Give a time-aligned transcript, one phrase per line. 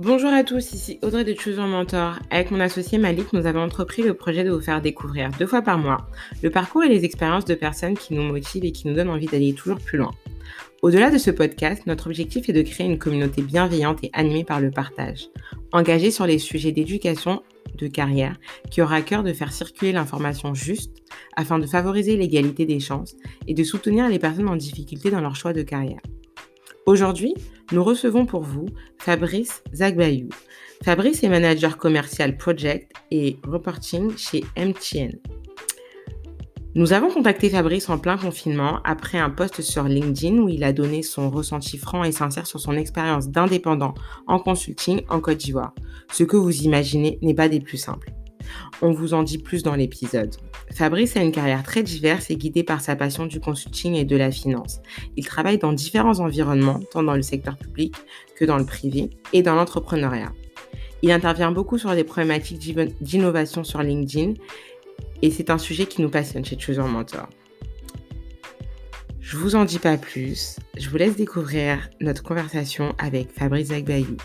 [0.00, 2.20] Bonjour à tous, ici Audrey de Choose Mentor.
[2.30, 5.60] Avec mon associé Malik, nous avons entrepris le projet de vous faire découvrir deux fois
[5.60, 6.06] par mois
[6.40, 9.26] le parcours et les expériences de personnes qui nous motivent et qui nous donnent envie
[9.26, 10.12] d'aller toujours plus loin.
[10.82, 14.60] Au-delà de ce podcast, notre objectif est de créer une communauté bienveillante et animée par
[14.60, 15.30] le partage,
[15.72, 17.42] engagée sur les sujets d'éducation,
[17.76, 18.36] de carrière,
[18.70, 20.92] qui aura à cœur de faire circuler l'information juste
[21.34, 23.16] afin de favoriser l'égalité des chances
[23.48, 25.98] et de soutenir les personnes en difficulté dans leur choix de carrière.
[26.86, 27.34] Aujourd'hui,
[27.72, 28.66] nous recevons pour vous
[28.98, 30.28] Fabrice Zagbayou.
[30.82, 35.18] Fabrice est manager commercial project et reporting chez MTN.
[36.74, 40.72] Nous avons contacté Fabrice en plein confinement après un post sur LinkedIn où il a
[40.72, 43.94] donné son ressenti franc et sincère sur son expérience d'indépendant
[44.26, 45.74] en consulting en Côte d'Ivoire.
[46.12, 48.12] Ce que vous imaginez n'est pas des plus simples.
[48.82, 50.36] On vous en dit plus dans l'épisode.
[50.72, 54.16] Fabrice a une carrière très diverse et guidée par sa passion du consulting et de
[54.16, 54.80] la finance.
[55.16, 57.94] Il travaille dans différents environnements, tant dans le secteur public
[58.36, 60.32] que dans le privé et dans l'entrepreneuriat.
[61.02, 62.58] Il intervient beaucoup sur des problématiques
[63.00, 64.34] d'innovation sur LinkedIn
[65.22, 67.28] et c'est un sujet qui nous passionne chez Choose Mentor.
[69.20, 74.16] Je vous en dis pas plus, je vous laisse découvrir notre conversation avec Fabrice Agbayou.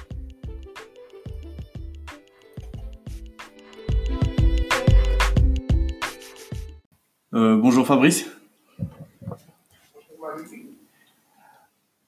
[7.34, 8.30] Euh, bonjour Fabrice.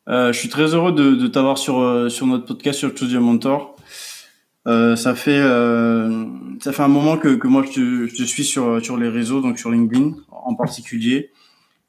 [0.08, 3.24] Euh, je suis très heureux de, t'avoir sur, euh, sur notre podcast sur Choose Your
[3.24, 3.76] Mentor.
[4.68, 5.42] ça fait
[6.62, 9.58] ça fait un moment que, que moi je te, suis sur sur les réseaux donc
[9.58, 11.32] sur LinkedIn en particulier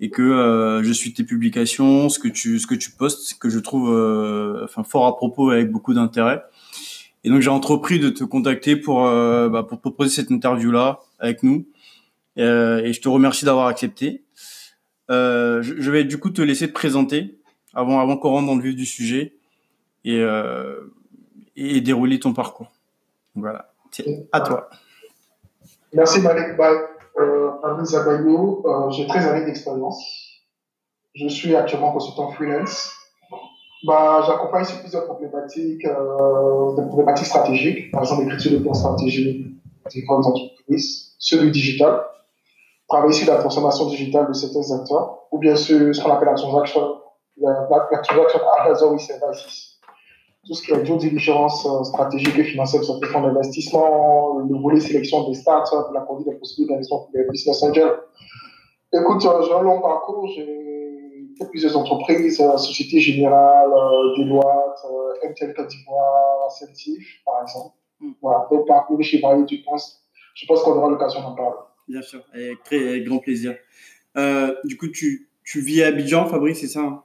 [0.00, 3.58] et que je suis tes publications ce que tu ce que tu postes que je
[3.58, 3.90] trouve
[4.64, 6.42] enfin fort à propos avec beaucoup d'intérêt
[7.24, 11.42] et donc j'ai entrepris de te contacter pour bah, pour proposer cette interview là avec
[11.42, 11.66] nous
[12.38, 14.24] euh, et je te remercie d'avoir accepté.
[15.10, 17.38] Euh, je, vais du coup te laisser te présenter
[17.74, 19.36] avant, avant qu'on rentre dans le vif du sujet
[20.04, 20.92] et, euh,
[21.56, 22.72] dérouler ton parcours.
[23.34, 23.72] Voilà,
[24.32, 24.68] à toi.
[25.92, 26.72] Merci Malik Bay.
[27.18, 30.42] Euh, euh, j'ai 13 années d'expérience.
[31.14, 32.92] Je suis actuellement consultant freelance.
[33.86, 39.46] Bah, J'accompagne sur plusieurs problématiques, des problématiques stratégiques, par exemple l'écriture de plans stratégiques
[39.94, 42.02] des grandes entreprises, ceux du digital,
[42.88, 46.34] travailler sur la transformation digitale de certains acteurs, ou bien sur ce qu'on appelle la
[46.34, 47.00] transaction,
[47.38, 49.72] la, la, la transaction advisory services.
[50.46, 54.56] Tout ce qui est due diligence euh, stratégique et financière sur les fonds d'investissement, le
[54.60, 57.98] volet sélection des startups, la conduite des procédures d'investissement pour les business angels.
[58.92, 60.46] Écoute, euh, j'ai un long parcours, j'ai
[61.36, 63.70] fait plusieurs entreprises, euh, Société Générale,
[64.16, 64.86] Deloitte,
[65.28, 67.74] MTL Côte d'Ivoire, Celtif, par exemple.
[67.98, 68.10] Mm.
[68.22, 70.00] Voilà, donc parcours chez Marie, tu penses,
[70.36, 71.56] je pense qu'on aura l'occasion d'en parler.
[71.88, 73.56] Bien sûr, avec très grand plaisir.
[74.16, 77.02] Euh, du coup, tu, tu vis à Abidjan, Fabrice, c'est ça hein?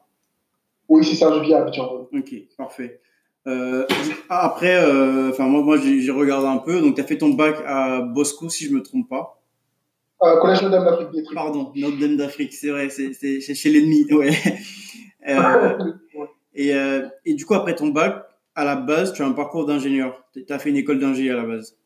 [0.90, 2.08] Oui, c'est ça, je vis à Abidjan.
[2.14, 3.00] Ok, parfait.
[3.48, 3.86] Euh,
[4.30, 6.82] après, euh, moi, moi j'ai regardé un peu.
[6.82, 9.38] Donc, tu as fait ton bac à Bosco, si je me trompe pas.
[10.20, 11.28] Collège Notre-Dame d'Afrique.
[11.34, 14.06] Pardon, Notre-Dame d'Afrique, c'est vrai, c'est chez l'ennemi.
[15.24, 16.28] Ouais.
[16.56, 16.74] Et,
[17.26, 18.26] et du coup, après ton bac,
[18.56, 20.24] à la base, tu as un parcours d'ingénieur.
[20.34, 21.78] Tu as fait une école d'ingénieur à la base.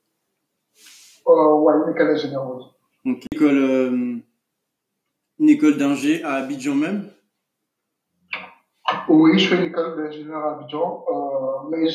[1.27, 2.63] Euh, ouais, une école d'ingénieur, oui.
[3.05, 4.17] Donc, école, euh,
[5.39, 7.11] une école d'ingé à Abidjan même
[9.07, 11.87] Oui, je fais une école d'ingénieur à Abidjan, euh, mais,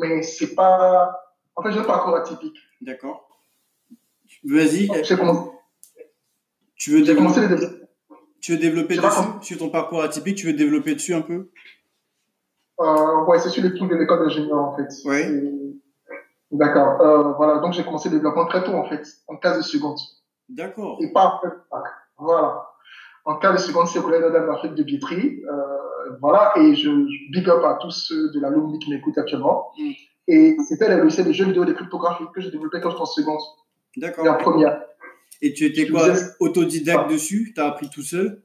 [0.00, 1.16] mais c'est pas.
[1.54, 2.56] En fait, j'ai un parcours atypique.
[2.80, 3.28] D'accord.
[4.44, 4.88] Vas-y.
[6.76, 7.40] Tu veux développer,
[8.40, 11.50] tu veux développer dessus, sur ton parcours atypique, tu veux développer dessus un peu?
[12.80, 14.88] Euh, Ouais, c'est sur les trucs de l'école d'ingénieur en fait.
[15.04, 15.74] Oui.
[16.52, 17.00] D'accord.
[17.00, 19.98] Euh, voilà, donc j'ai commencé le développement très tôt en fait, en 15 secondes.
[20.48, 20.98] D'accord.
[21.00, 21.56] Et pas après
[22.18, 22.64] Voilà.
[23.24, 27.48] En cas de seconde secondaire dans l'Afrique de Bietri, euh, voilà, et je, je, big
[27.48, 29.70] up à tous ceux de la l'alumni qui m'écoutent actuellement.
[29.78, 29.90] Mm.
[30.28, 33.06] Et c'était le lycée de jeux vidéo de cryptographie que j'ai développé quand j'étais en
[33.06, 33.40] seconde.
[33.96, 34.24] D'accord.
[34.24, 34.82] La première.
[35.40, 36.08] Et tu étais quoi,
[36.40, 37.52] autodidacte dessus?
[37.54, 38.42] Tu as appris tout seul?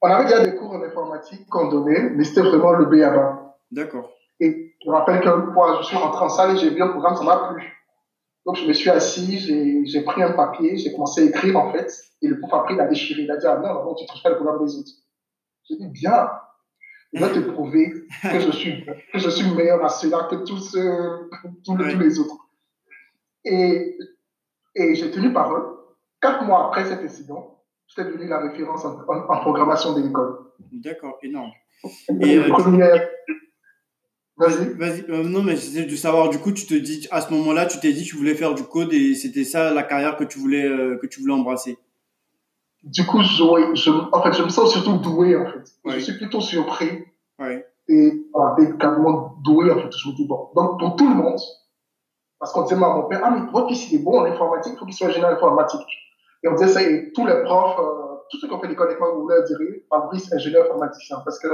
[0.00, 3.56] On avait déjà des cours en informatique qu'on donnait, mais c'était vraiment le B à.
[3.70, 4.10] D'accord.
[4.40, 6.88] Et je me rappelle qu'une fois, je suis rentré en salle et j'ai vu un
[6.88, 7.77] programme, ça m'a plu.
[8.48, 11.92] Donc, je me suis assis, j'ai pris un papier, j'ai commencé à écrire, en fait,
[12.22, 13.20] et le prof après, il a déchiré.
[13.24, 14.90] Il a dit, ah non, non, tu ne touches pas le programme des autres.
[15.68, 16.30] J'ai dit, bien,
[17.12, 17.92] je vais te prouver
[18.22, 21.28] que je suis, que je suis meilleur à cela que tous, euh,
[21.62, 22.38] tous, les autres.
[23.44, 23.98] Et,
[24.76, 25.66] et j'ai tenu parole.
[26.18, 30.38] Quatre mois après cet incident, j'étais devenu la référence en, en, programmation de l'école.
[30.72, 31.52] D'accord, énorme.
[32.22, 33.10] Et, euh, première,
[34.38, 34.72] Vas-y.
[34.74, 35.04] Vas-y.
[35.10, 37.80] Euh, non, mais c'est de savoir, du coup, tu te dis, à ce moment-là, tu
[37.80, 40.38] t'es dit que tu voulais faire du code et c'était ça la carrière que tu
[40.38, 41.76] voulais, euh, que tu voulais embrasser.
[42.84, 45.64] Du coup, je, je, en fait, je me sens surtout doué, en fait.
[45.86, 47.04] Je suis plutôt surpris.
[47.40, 47.66] Ouais.
[47.88, 48.12] et
[48.78, 49.90] carrément doué, en fait.
[49.96, 51.40] Je me dis, bon, donc pour tout le monde,
[52.38, 54.74] parce qu'on disait à mon père, ah, mais votre fils, il est bon en informatique,
[54.76, 55.88] il faut qu'il soit ingénieur informatique.
[56.44, 58.86] Et on disait ça, et tous les profs, euh, tous ceux qui ont fait l'école
[58.88, 59.58] avec moi voulaient dire,
[59.90, 61.48] Fabrice, ingénieur informaticien, parce que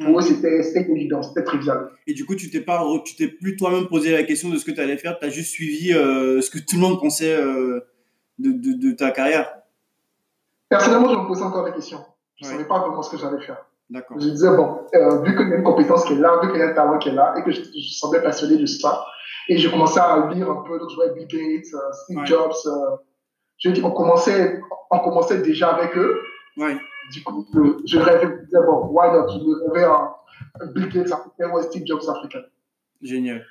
[0.00, 0.60] pour eux, c'était
[0.90, 1.90] évident, c'était trivial.
[2.06, 4.64] Et du coup, tu t'es pas, tu t'es plus toi-même posé la question de ce
[4.64, 7.34] que tu allais faire, tu as juste suivi euh, ce que tout le monde pensait
[7.34, 7.80] euh,
[8.38, 9.52] de, de, de, ta carrière
[10.68, 12.00] Personnellement, je me posais encore des questions.
[12.36, 13.66] Je ne savais pas vraiment ce que j'allais faire.
[13.90, 14.18] D'accord.
[14.20, 16.60] Je disais, bon, euh, vu qu'il y a une compétence qui est là, vu qu'il
[16.60, 19.04] y a un talent qui est là, et que je, je semblais passionné de ça,
[19.48, 21.74] et je commençais à lire un peu, donc je voyais Bill Gates,
[22.04, 22.52] Steve Jobs,
[23.58, 24.60] je dis, on commençait,
[24.90, 26.22] on commençait déjà avec eux.
[26.56, 26.76] Ouais.
[27.12, 27.46] Du coup,
[27.84, 29.28] je rêvais, je disais, bon, why not?
[29.28, 30.14] Je rêvais un,
[30.72, 32.42] Bill Gates africain ou un Steve Jobs africain.
[33.02, 33.44] Génial.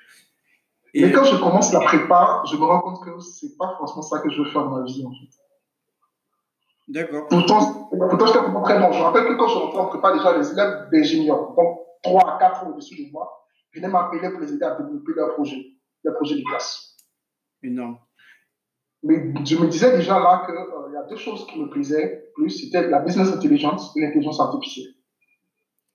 [0.94, 4.02] Et Mais quand je commence la prépa, je me rends compte que c'est pas forcément
[4.02, 5.38] ça que je veux faire dans ma vie, en fait.
[6.88, 7.28] D'accord.
[7.30, 8.92] Pourtant, pourtant j'étais très bon.
[8.92, 12.36] Je me rappelle que quand je rentrais en prépa, déjà, les élèves d'ingénieurs, donc 3
[12.36, 13.46] à 4 ans au-dessus de moi,
[13.76, 15.64] venaient m'appeler pour les aider à développer leur projet,
[16.04, 16.98] leur projet de classe.
[17.62, 18.00] Énorme.
[19.04, 22.32] Mais je me disais déjà là qu'il euh, y a deux choses qui me plaisaient
[22.36, 24.94] plus, c'était la business intelligence et l'intelligence artificielle.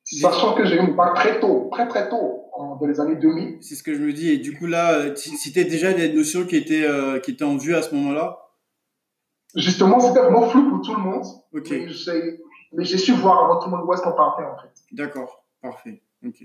[0.04, 2.44] Sachant que j'ai eu mon bac très tôt, très très tôt,
[2.80, 3.58] dans les années 2000.
[3.60, 4.30] C'est ce que je me dis.
[4.30, 7.56] Et du coup là, euh, c'était déjà des notions qui étaient, euh, qui étaient en
[7.56, 8.38] vue à ce moment-là?
[9.56, 11.24] Justement, c'était vraiment flou pour tout le monde.
[11.52, 11.70] Ok.
[12.76, 14.72] Mais j'ai su voir avant tout le monde où est-ce qu'on partait en fait.
[14.92, 16.02] D'accord, parfait.
[16.26, 16.42] Ok.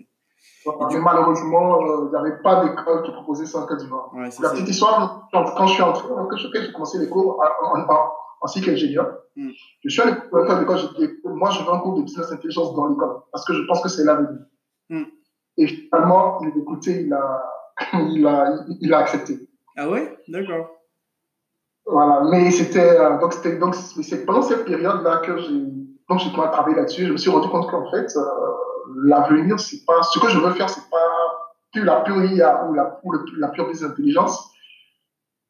[1.02, 4.12] Malheureusement, euh, il n'y avait pas d'école qui proposait ça en Côte d'Ivoire.
[4.16, 8.48] la petite histoire, quand je suis entré, quand j'ai commencé les cours en, en, en
[8.48, 9.50] cycle ingénieur, mm.
[9.84, 10.80] je suis allé à l'école,
[11.26, 13.90] moi je veux un cours de business intelligence dans l'école, parce que je pense que
[13.90, 14.40] c'est l'avenir.
[14.90, 15.04] Mm.
[15.58, 17.44] Et finalement, il a écouté, il a,
[17.94, 19.50] il a, il a accepté.
[19.78, 20.18] Ah ouais?
[20.28, 20.70] D'accord.
[21.86, 25.50] Voilà, mais c'était euh, donc c'était donc c'est pendant cette période là que j'ai
[26.10, 27.08] donc j'ai travaillé là-dessus.
[27.08, 28.22] Je me suis rendu compte qu'en fait euh,
[29.04, 30.98] l'avenir c'est pas ce que je veux faire c'est pas
[31.72, 34.52] plus la pure IA ou la ou la pure business intelligence,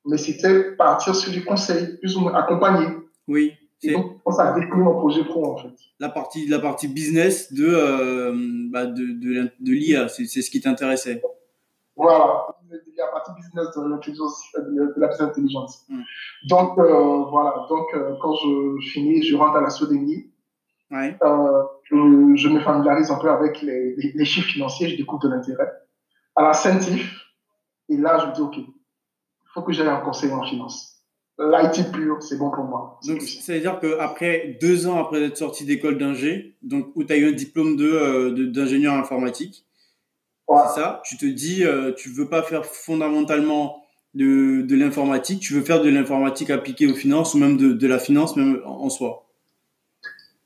[0.06, 2.88] mais c'était partir sur du conseil, plus ou moins accompagner.
[3.28, 3.54] Oui.
[3.82, 5.74] Et donc ça a décliné mon projet pro en fait.
[6.00, 8.34] La partie la partie business de euh,
[8.70, 11.22] bah de de, de l'IA, c'est ce qui t'intéressait.
[11.96, 15.86] Voilà, il y a partie business de l'intelligence, de la business intelligence.
[15.90, 16.02] Mm.
[16.48, 20.29] Donc, euh, voilà, donc euh, quand je finis, je rentre à la Sodémie.
[20.92, 21.16] Ouais.
[21.22, 21.96] Euh, je,
[22.36, 25.72] je, me familiarise un peu avec les, les, chiffres financiers, je découvre de l'intérêt.
[26.36, 27.26] À la Saintif,
[27.90, 31.00] et là, je me dis, OK, il faut que j'aille en conseil en finance.
[31.40, 33.00] L'IT pur, c'est bon pour moi.
[33.08, 37.14] Donc, ça veut dire qu'après deux ans après être sorti d'école d'ingé, donc où tu
[37.14, 39.66] as eu un diplôme de, d'ingénieur informatique,
[40.50, 41.02] c'est ça?
[41.06, 43.84] Tu te dis, euh, tu veux pas faire fondamentalement
[44.16, 47.88] de, de l'informatique, tu veux faire de l'informatique appliquée aux finances ou même de, de
[47.88, 49.29] la finance même en, soi?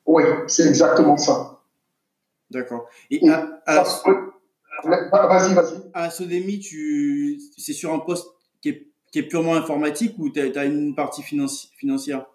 [0.06, 1.62] Oui, c'est exactement ça.
[2.50, 2.88] D'accord.
[3.10, 3.84] Et, à,
[4.84, 5.92] vas-y, vas-y.
[5.94, 8.28] À Sodemi, tu, c'est sur un poste
[8.62, 12.26] qui est, qui est purement informatique ou tu as, une partie financière?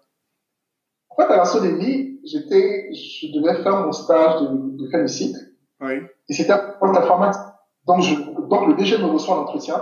[1.09, 5.39] En fait, à Sodemi, j'étais, je devais faire mon stage de, de fin de cycle.
[5.81, 5.93] Oui.
[6.27, 7.41] Et c'était un poste informatique.
[7.87, 8.15] Donc, je,
[8.47, 9.81] donc le DG me reçoit en entretien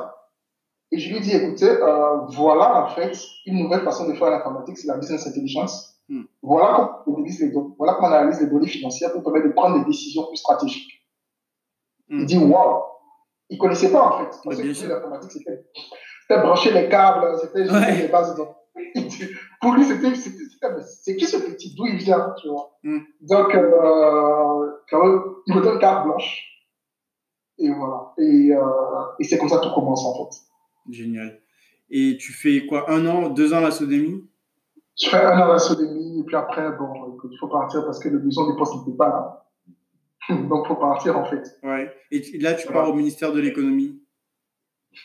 [0.92, 4.78] et je lui dis, écoutez, euh, voilà en fait une nouvelle façon de faire l'informatique,
[4.78, 5.97] c'est la business intelligence.
[6.09, 6.24] Hmm.
[6.42, 9.54] Voilà comment on analyse les données, voilà on analyse les données financières pour permettre de
[9.54, 11.06] prendre des décisions plus stratégiques.
[12.09, 12.19] Hmm.
[12.21, 12.83] Il dit, waouh,
[13.49, 14.40] il connaissait pas en fait.
[14.44, 18.02] Parce que l'informatique, c'était, brancher les câbles, c'était ouais.
[18.04, 18.44] les bases de
[19.61, 22.78] pour lui, c'était, c'est qui ce petit, d'où il vient, tu vois?
[22.83, 22.99] Hmm.
[23.21, 26.44] Donc, euh, quand même, il me donne carte blanche.
[27.57, 28.14] Et voilà.
[28.19, 28.61] Et, euh,
[29.19, 30.37] et c'est comme ça que tout commence en fait.
[30.90, 31.42] Génial.
[31.90, 34.30] Et tu fais quoi Un an, deux ans à la Sodémie
[34.99, 37.99] Je fais un an à la Sodémie et puis après, bon, il faut partir parce
[37.99, 39.45] que le besoin des postes n'était pas là.
[40.49, 41.44] Donc, il faut partir en fait.
[41.63, 41.92] Ouais.
[42.11, 44.01] Et là, tu pars au ministère de l'économie?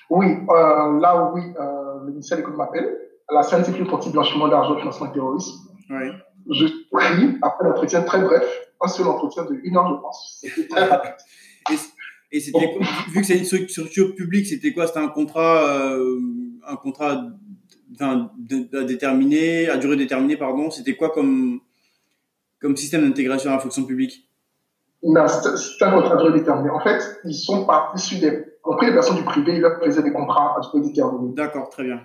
[0.08, 2.98] Oui, euh, là, oui, euh, le ministère de l'économie m'appelle.
[3.30, 5.58] La scientifique pour blanchiment d'argent, financement et terrorisme.
[5.90, 6.10] Ouais.
[6.50, 8.44] Je prie, après l'entretien très bref,
[8.80, 10.38] un seul entretien de une heure, je pense.
[10.40, 11.12] C'était très rapide.
[12.34, 12.78] Et c'était
[13.10, 14.86] vu que c'est une structure publique, c'était quoi?
[14.86, 16.18] C'était un contrat, euh,
[16.66, 17.26] un contrat
[18.00, 18.30] à
[18.84, 20.70] déterminer, à durée déterminée, pardon.
[20.70, 21.60] C'était quoi comme
[22.60, 24.28] comme système d'intégration à la fonction publique?
[25.02, 26.70] Non, c'était un contrat à durée déterminée.
[26.70, 30.02] En fait, ils sont pas issus des, compris les personnes du privé, ils leur faisaient
[30.02, 31.34] des contrats à durée déterminée.
[31.34, 32.00] D'accord, très bien.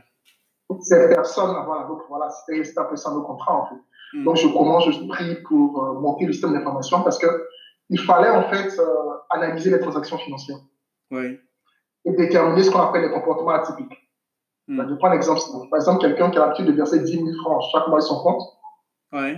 [0.81, 3.81] Ces personnes, voilà, donc voilà, c'était un peu ça nos contrats en fait.
[4.13, 4.23] Hmm.
[4.25, 7.27] Donc je commence, je prie pour euh, monter le système d'information parce que
[7.89, 8.85] il fallait en fait euh,
[9.29, 10.59] analyser les transactions financières
[11.11, 11.39] oui.
[12.03, 14.06] et déterminer ce qu'on appelle les comportements atypiques.
[14.67, 14.81] Hmm.
[14.89, 15.39] je prends l'exemple.
[15.69, 18.21] Par exemple, quelqu'un qui a l'habitude de verser 10 000 francs chaque mois à son
[18.21, 18.41] compte,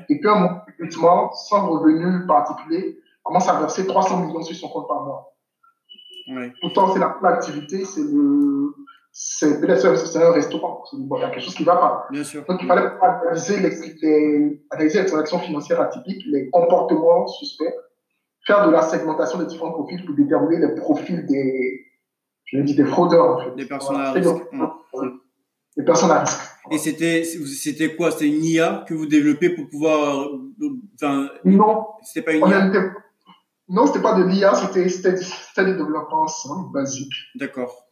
[0.09, 0.61] et puis un
[0.97, 5.33] mois, sans revenu particulier, commence à verser 300 millions sur son compte par mois.
[6.61, 8.73] Pourtant, c'est la l'activité, c'est le,
[9.11, 9.63] c'est
[10.17, 12.07] un restaurant, il y a quelque chose qui ne va pas.
[12.11, 12.45] Bien sûr.
[12.47, 13.69] Donc, il fallait analyser les,
[14.01, 17.73] les, analyser les transactions financières atypiques, les comportements suspects,
[18.45, 21.85] faire de la segmentation des différents profils pour déterminer les profils des,
[22.51, 23.55] je dis des fraudeurs, en fait.
[23.55, 24.29] Des personnes à risque.
[25.77, 26.39] Des personnes à risque.
[26.71, 28.11] Et c'était, c'était quoi?
[28.11, 30.27] C'était une IA que vous développez pour pouvoir,
[30.95, 31.85] enfin, non.
[32.03, 32.93] C'était pas une IA.
[33.69, 35.13] Non, c'était pas de l'IA, c'était, c'était,
[35.63, 36.25] des développements
[36.73, 37.13] basiques.
[37.35, 37.85] D'accord.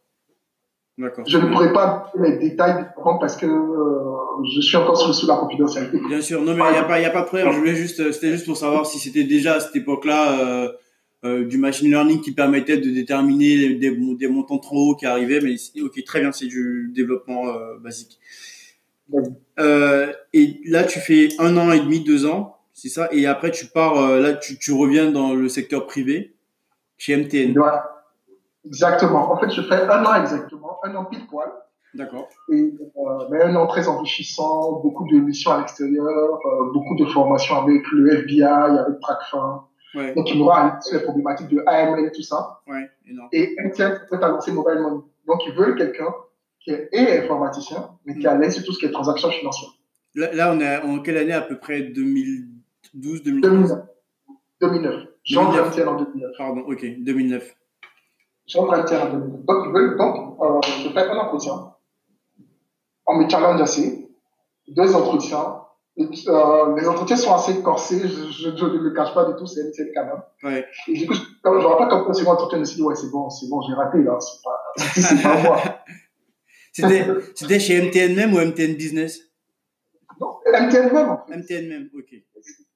[0.98, 1.24] D'accord.
[1.28, 2.88] Je ne pourrais pas les détails
[3.20, 4.18] parce que euh,
[4.56, 6.00] je suis encore sous, la confidentialité.
[6.08, 7.52] Bien sûr, non, mais il n'y a, pas, y a pas de problème.
[7.52, 10.72] Je voulais juste, c'était juste pour savoir si c'était déjà à cette époque-là euh, euh,
[11.44, 15.42] du machine learning qui permettait de déterminer des, des montants trop hauts qui arrivaient.
[15.42, 18.20] Mais ok, très bien, c'est du développement euh, basique.
[19.60, 22.58] Euh, et là, tu fais un an et demi, deux ans.
[22.74, 23.08] C'est ça.
[23.12, 26.36] Et après, tu pars, euh, là, tu, tu, reviens dans le secteur privé,
[26.98, 27.58] chez MTN.
[27.58, 27.70] Ouais.
[28.68, 29.32] Exactement.
[29.32, 31.50] En fait, je fais un an exactement, un an pile poil.
[31.94, 32.28] D'accord.
[32.52, 37.06] Et, euh, mais un an très enrichissant, beaucoup de missions à l'extérieur, euh, beaucoup de
[37.06, 39.64] formations avec le FBI, avec TrackFin.
[39.98, 40.14] Ouais.
[40.14, 42.62] Donc, il m'aura sur les problématiques de AML et tout ça.
[42.68, 42.90] Ouais.
[43.32, 45.02] Et MTN peut annoncer Mobile Money.
[45.26, 46.14] Donc, ils veulent quelqu'un
[46.60, 49.72] qui est informaticien, mais qui a l'aise sur tout ce qui est transactions financières.
[50.16, 51.34] Là, là, on est en quelle année?
[51.34, 52.58] À peu près 2000
[52.94, 53.72] 12, 2009.
[54.62, 55.04] 2009.
[55.24, 56.32] Jean 21 en 2009.
[56.38, 57.56] Pardon, ok, 2009.
[58.48, 59.46] Jean 21 en 2009.
[59.46, 61.74] Donc, ils veulent, donc euh, je fais un entretien.
[63.06, 64.10] On me challenge assez.
[64.68, 65.62] Deux entretiens.
[66.00, 70.06] Euh, les entretiens sont assez corsés, je, ne le cache pas du tout, c'est quand
[70.06, 70.22] même.
[70.44, 70.66] Ouais.
[70.88, 72.84] Et du coup, je ne vois pas comme un second entretien, je me suis dit,
[72.84, 75.62] ouais, c'est bon, c'est bon, j'ai raté là, c'est pas, pas moi.
[77.34, 79.20] C'était chez MTN même ou MTN Business?
[80.22, 81.10] Non, MTN même.
[81.10, 81.36] En fait.
[81.36, 82.14] MTN même, ok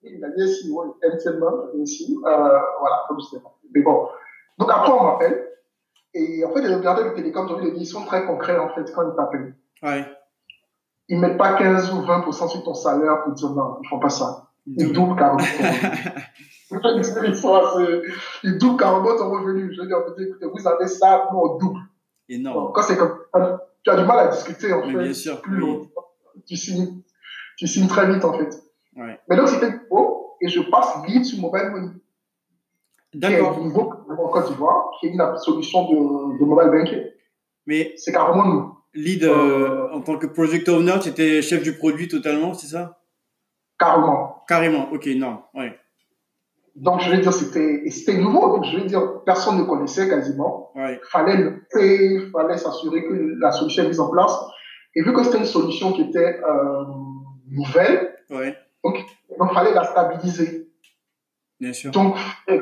[0.04, 3.56] il a dit ici, oui, MTN ici, euh, voilà, comme je sais pas.
[3.74, 4.08] Mais bon.
[4.58, 5.48] Donc après, on m'appelle.
[6.13, 9.16] Et en fait, les opérateurs de télécom, ils sont très concrets, en fait, quand ils
[9.16, 9.56] t'appellent.
[9.84, 10.06] Ouais.
[11.12, 14.10] Ils mettent pas 15 ou 20% sur ton salaire pour dire non, ils font pas
[14.10, 14.48] ça.
[14.65, 15.63] Ils doublent carrément ton
[16.80, 18.13] revenu.
[18.44, 19.74] ils doublent carrément ton revenu.
[19.74, 21.82] Je veux dire, écoutez, vous avez ça, nous on double.
[22.30, 22.72] Énorme.
[22.74, 23.20] quand c'est comme
[23.84, 24.98] tu as du mal à discuter, en fait.
[24.98, 25.41] Bien sûr.
[25.41, 25.89] Plus oui.
[26.48, 27.01] tu signes,
[27.58, 28.63] tu signes très vite, en fait.
[28.96, 29.20] Ouais.
[29.27, 31.91] Mais donc, c'était beau et je passe lead sur Mobile Money.
[33.13, 33.58] D'accord.
[33.58, 37.03] Est nouveau en Côte d'Ivoire, qui est une solution de, de mobile banking.
[37.65, 38.77] Mais c'est carrément nous.
[38.93, 43.00] Lead euh, en tant que project owner, tu étais chef du produit totalement, c'est ça?
[43.79, 44.43] Carrément.
[44.48, 45.77] Carrément, ok, non, ouais.
[46.75, 48.55] Donc, je vais dire, c'était, nouveau.
[48.55, 50.71] Donc, je vais dire, personne ne connaissait quasiment.
[50.75, 51.00] Ouais.
[51.03, 54.38] Fallait le faire, fallait s'assurer que la solution est mise en place.
[54.95, 56.83] Et vu que c'était une solution qui était euh,
[57.50, 58.57] nouvelle, ouais.
[58.83, 58.98] Donc,
[59.29, 60.69] il fallait la stabiliser.
[61.60, 61.91] Bien sûr.
[61.91, 62.15] Donc,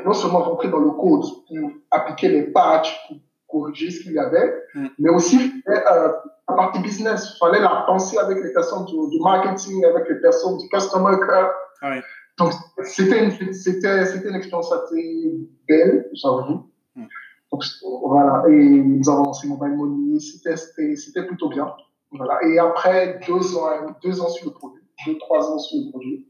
[0.04, 3.16] non seulement rentrer dans le code pour appliquer les patchs, pour
[3.50, 4.86] corriger ce qu'il y avait, mm.
[4.98, 6.12] mais aussi euh,
[6.48, 7.34] la partie business.
[7.34, 11.16] Il fallait la penser avec les personnes du, du, marketing, avec les personnes du customer
[11.26, 11.50] care.
[11.82, 12.02] Ouais.
[12.38, 12.52] Donc,
[12.84, 15.34] c'était une, c'était, c'était une expérience assez
[15.68, 16.70] belle, j'avoue.
[16.94, 17.06] Mm.
[17.52, 17.64] Donc,
[18.04, 18.44] voilà.
[18.48, 20.20] Et nous avons lancé Mobile Money.
[20.20, 21.72] C'était, c'était, c'était plutôt bien.
[22.12, 22.38] Voilà.
[22.44, 23.68] Et après deux ans,
[24.02, 26.26] deux ans sur le produit, deux, trois ans sur le produit,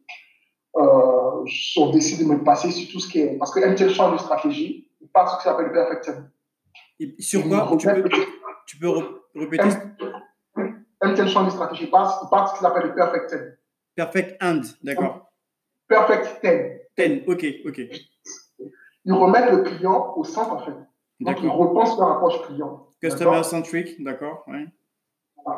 [0.77, 1.45] euh,
[1.79, 3.39] on décide de me passer sur tout ce qui est.
[3.39, 6.31] Parce que MTL change de stratégie, passe ce qui s'appelle le Perfect Ten.
[7.01, 8.09] Et sur quoi tu peux,
[8.67, 8.91] tu peux
[9.35, 9.69] répéter
[11.03, 13.57] MTL change de stratégie, passe, passe ce qui s'appelle le Perfect Ten.
[13.97, 15.33] Perfect End, d'accord.
[15.89, 16.79] Perfect Ten.
[16.95, 17.81] Ten, ok, ok.
[19.07, 20.77] Ils remettent le client au centre, en fait.
[21.21, 22.87] Donc, ils repensent leur approche client.
[23.01, 24.67] Customer centric, d'accord, ouais.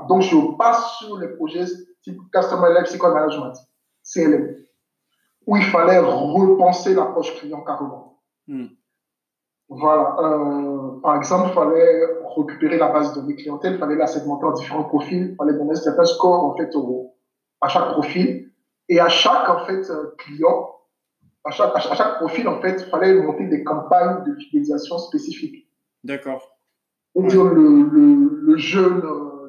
[0.08, 1.64] Donc, je passe sur les projets
[2.02, 3.54] type Customer Lexicon Management,
[4.04, 4.64] CLM,
[5.46, 8.22] où il fallait repenser l'approche client carrément.
[8.46, 8.66] Hmm.
[9.76, 10.16] Voilà.
[10.20, 12.00] Euh, par exemple, il fallait
[12.36, 15.54] récupérer la base de données clientèle, il fallait la segmenter en différents profils, il fallait
[15.54, 17.14] donner certains scores en fait, au,
[17.60, 18.50] à chaque profil.
[18.88, 19.82] Et à chaque en fait,
[20.18, 20.70] client,
[21.44, 25.68] à chaque, à chaque profil, en fait, il fallait monter des campagnes de fidélisation spécifiques.
[26.04, 26.56] D'accord.
[27.14, 29.02] On dire le, le, le jeune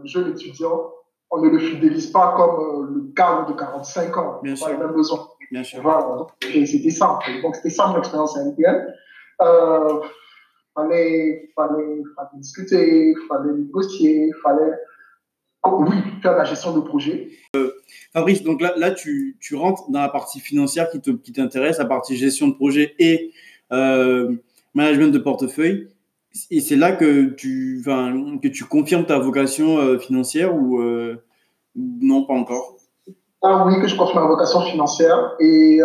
[0.06, 0.92] jeune étudiant,
[1.32, 4.40] on ne le fidélise pas comme euh, le cadre de 45 ans.
[4.44, 4.70] Bien sûr.
[4.70, 5.28] les mêmes besoins.
[5.52, 5.82] Bien sûr.
[5.82, 6.28] Voilà.
[6.54, 7.20] Et c'était ça.
[7.42, 8.42] Donc, c'était ça mon expérience à.
[9.42, 10.00] Euh,
[10.76, 14.74] fallait, fallait, fallait discuter, fallait négocier, fallait,
[15.66, 17.30] oui, faire la gestion de projet.
[17.56, 17.72] Euh,
[18.12, 22.16] Fabrice, donc là, là tu, tu, rentres dans la partie financière qui t'intéresse, la partie
[22.16, 23.32] gestion de projet et
[23.72, 24.36] euh,
[24.74, 25.88] management de portefeuille.
[26.50, 30.82] Et c'est là que tu, enfin, que tu confirmes ta vocation euh, financière ou
[31.76, 32.78] non, pas encore?
[33.42, 35.36] Ah oui, que je confirme ma vocation financière.
[35.40, 35.80] Et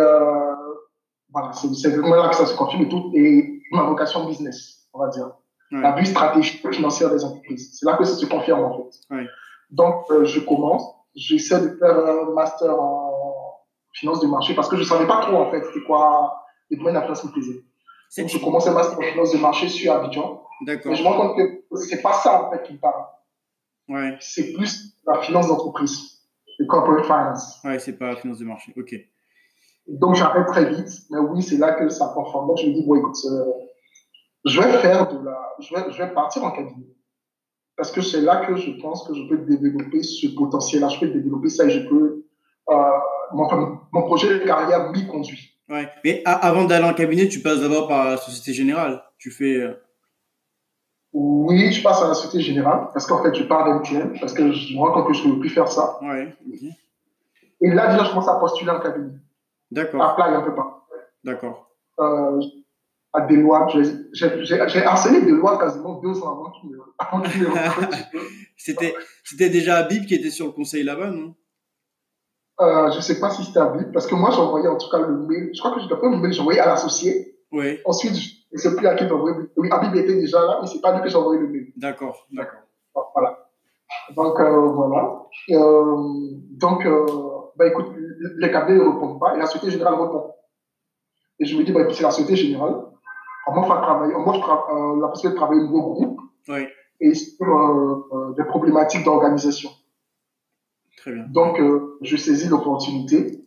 [1.31, 3.11] Voilà, c'est vraiment là que ça se confirme et tout.
[3.13, 5.31] Et ma vocation business, on va dire.
[5.71, 7.77] La vue stratégique financière des entreprises.
[7.77, 9.27] C'est là que ça se confirme, en fait.
[9.69, 10.83] Donc, euh, je commence.
[11.15, 15.35] J'essaie de faire un master en finance de marché parce que je savais pas trop,
[15.35, 17.63] en fait, c'était quoi le domaine de la finance me plaisait.
[18.17, 20.43] Donc, je commence un master en finance de marché sur Abidjan.
[20.65, 20.91] D'accord.
[20.91, 23.03] Et je me rends compte que c'est pas ça, en fait, qui me parle.
[23.89, 24.17] Ouais.
[24.19, 26.21] C'est plus la finance d'entreprise,
[26.57, 27.59] le corporate finance.
[27.63, 28.73] Ouais, c'est pas la finance de marché.
[28.77, 28.95] OK.
[29.89, 30.89] Donc, j'arrête très vite.
[31.09, 32.47] Mais oui, c'est là que ça conforme.
[32.47, 33.45] Donc, je me dis, bon, écoute, euh,
[34.45, 36.87] je vais faire de la, je vais, je vais partir en cabinet.
[37.75, 40.89] Parce que c'est là que je pense que je peux développer ce potentiel-là.
[40.89, 42.25] Je peux développer ça et je peux,
[42.69, 42.75] euh,
[43.33, 43.47] mon,
[43.91, 45.57] mon, projet de carrière m'y conduit.
[45.69, 45.87] Ouais.
[46.03, 49.01] Mais avant d'aller en cabinet, tu passes d'abord par la Société Générale.
[49.17, 49.73] Tu fais, euh,
[51.11, 54.51] oui, je passe à la Société Générale parce qu'en fait, je pars d'MTN parce que
[54.51, 55.97] je me rends compte que je ne peux plus faire ça.
[56.01, 56.35] Ouais,
[57.61, 59.13] Et là, déjà, je commence à postuler en cabinet.
[59.71, 60.01] D'accord.
[60.01, 60.87] Apply un peu pas.
[61.23, 61.69] D'accord.
[61.99, 62.41] Euh,
[63.13, 63.71] à Deloitte,
[64.13, 66.79] j'ai harcelé Deloitte quasiment deux ans avant qu'il me
[68.57, 71.33] C'était c'était déjà Habib qui était sur le conseil là-bas, non?
[72.61, 74.99] Euh, Je ne sais pas si c'était Habib parce que moi, j'envoyais en tout cas
[74.99, 75.49] le mail.
[75.53, 77.37] Je crois que pas le mail, j'envoyais à l'associé.
[77.51, 77.79] Oui.
[77.85, 79.37] Ensuite, je ne sais plus à qui j'envoyais.
[79.57, 81.73] Oui, Habib était déjà là, mais c'est pas lui que j'envoyais le mail.
[81.77, 82.59] D'accord, d'accord.
[83.15, 83.49] Voilà.
[84.15, 85.23] Donc, euh, voilà.
[85.51, 85.95] Euh,
[86.51, 87.05] donc, euh,
[87.59, 87.87] bah, écoute,
[88.37, 90.31] les cabinets ne répondent pas et la Société Générale répond.
[91.39, 92.75] Et je me dis, bah, c'est la Société Générale.
[93.47, 96.21] On m'offre travailler, on m'offre euh, la possibilité de travailler au nouveau groupe.
[96.47, 96.67] Oui.
[97.01, 99.69] Et sur euh, euh, des problématiques d'organisation.
[100.97, 101.25] Très bien.
[101.29, 101.61] Donc,
[102.01, 103.45] je saisis l'opportunité.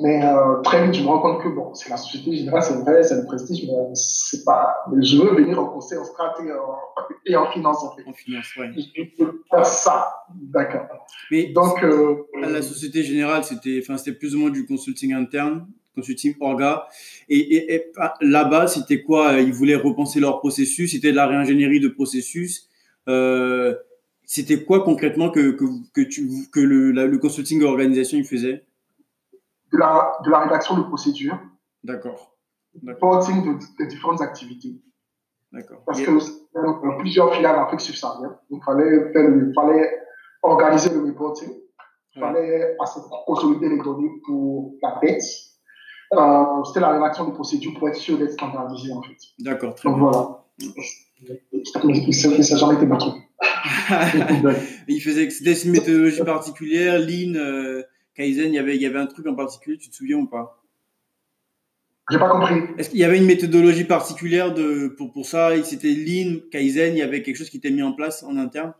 [0.00, 2.74] Mais euh, très vite, je me rends compte que bon, c'est la Société Générale, c'est
[2.74, 4.74] vrai, c'est le prestige, mais c'est pas.
[4.90, 6.76] Mais je veux venir en conseil en strat et en,
[7.26, 8.02] et en finance, en fait.
[8.04, 8.92] En finance, oui.
[8.96, 10.24] Je veux faire ça.
[10.34, 11.06] D'accord.
[11.30, 15.68] Mais donc, euh, la Société Générale, c'était, enfin, c'était plus ou moins du consulting interne,
[15.94, 16.88] consulting orga.
[17.28, 19.34] Et, et, et là-bas, c'était quoi?
[19.34, 20.90] Ils voulaient repenser leur processus.
[20.90, 22.68] C'était de la réingénierie de processus.
[23.06, 23.76] Euh,
[24.24, 28.64] c'était quoi concrètement que que que, tu, que le, le consulting organisation il faisait
[29.74, 31.38] de la, de la rédaction de procédures.
[31.82, 32.36] D'accord.
[32.86, 34.80] Reporting de, de, différentes activités.
[35.52, 35.82] D'accord.
[35.84, 38.36] Parce que plusieurs filiales en Afrique subsaharienne.
[38.50, 39.98] Donc, il fallait, faire fallait
[40.42, 41.50] organiser le reporting.
[42.16, 42.76] Il fallait
[43.26, 45.22] consolider les données pour la dette.
[46.12, 49.16] Euh, C'était la rédaction de procédures pour être sûr d'être standardisé, en fait.
[49.40, 50.44] D'accord, très Donc, voilà.
[51.72, 53.14] Ça n'a jamais été truc.
[54.88, 57.82] il faisait, c'était une méthodologie particulière, Lean, euh,
[58.14, 60.26] Kaizen, il y avait, il y avait un truc en particulier, tu te souviens ou
[60.26, 60.62] pas?
[62.10, 62.60] J'ai pas compris.
[62.76, 65.50] Est-ce qu'il y avait une méthodologie particulière de, pour, pour ça?
[65.64, 68.74] C'était Lean, Kaizen, il y avait quelque chose qui était mis en place en interne?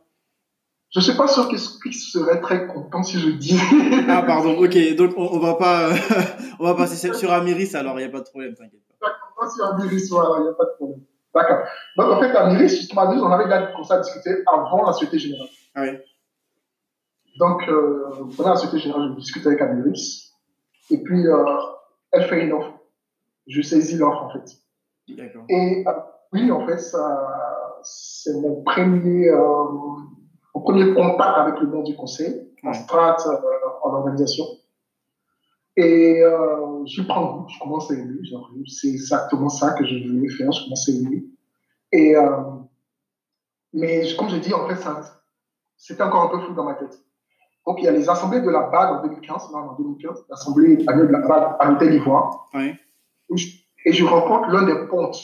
[0.94, 3.59] Je suis pas sûr qu'il serait très content si je dis.
[4.09, 5.90] ah pardon, ok, donc on, on va pas,
[6.61, 9.09] on va passer sur Amiris alors, il n'y a pas de problème, t'inquiète pas.
[9.37, 11.01] Pas sur Amiris, voilà, il n'y a pas de problème.
[11.35, 11.66] D'accord.
[11.97, 15.49] Donc en fait, Amiris, justement, on avait déjà commencé à discuter avant la Société Générale.
[15.75, 15.88] Ah oui.
[17.37, 20.33] Donc, euh, pendant la Société Générale, je discute avec Amiris.
[20.90, 21.44] Et puis, euh,
[22.12, 22.73] elle fait une offre.
[23.47, 24.59] Je saisis l'offre, en fait.
[25.49, 25.92] Et euh,
[26.33, 26.79] oui, en fait,
[27.83, 29.64] c'est mon premier, euh,
[30.55, 33.16] mon premier contact avec le monde du conseil, en strat,
[33.83, 34.44] en organisation.
[35.77, 36.20] Et
[36.87, 38.20] je prends goût, je commence à aimer.
[38.68, 41.25] C'est exactement ça que je voulais faire, je commence à aimer.
[41.92, 42.14] Et,
[43.73, 44.88] mais comme je dis, en fait,
[45.77, 47.05] c'était encore un peu flou dans ma tête.
[47.66, 50.85] Donc, il y a les assemblées de la BAD en 2015, là, en 2015, l'assemblée
[50.87, 52.48] annuelle de la BAD à l'Hôtel d'Ivoire.
[52.55, 52.74] Oui.
[53.87, 55.18] Et je rencontre l'un des pontes,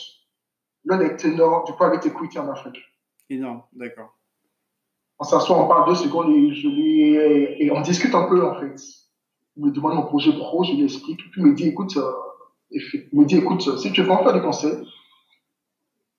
[0.84, 2.78] l'un des ténors du private equity en Afrique.
[3.28, 4.14] Énorme, d'accord.
[5.18, 8.58] On s'assoit, on parle deux secondes et, je lui, et on discute un peu, en
[8.58, 8.74] fait.
[9.56, 11.18] Il me demande mon projet pro, je lui explique.
[11.30, 12.10] Puis il me dit, écoute, euh,
[12.70, 14.82] il me dit, écoute, si tu veux en faire des conseils,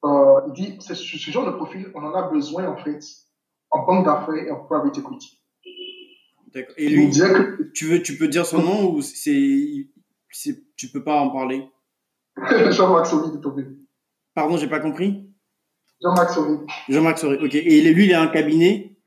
[0.03, 2.99] euh, il dit, c'est ce genre de profil, on en a besoin, en fait,
[3.71, 5.40] en banque d'affaires et en private equity.
[6.53, 6.75] D'accord.
[6.77, 7.09] Et lui,
[7.73, 9.87] tu veux, tu peux dire son nom ou c'est,
[10.29, 11.65] c'est, tu peux pas en parler?
[12.71, 13.65] Jean-Marc Sori de Tobé.
[14.33, 15.29] Pardon, j'ai pas compris.
[16.01, 16.57] Jean-Marc Sori.
[16.89, 17.37] Jean-Marc Sori.
[17.43, 17.55] Ok.
[17.55, 18.97] Et lui, il a un cabinet?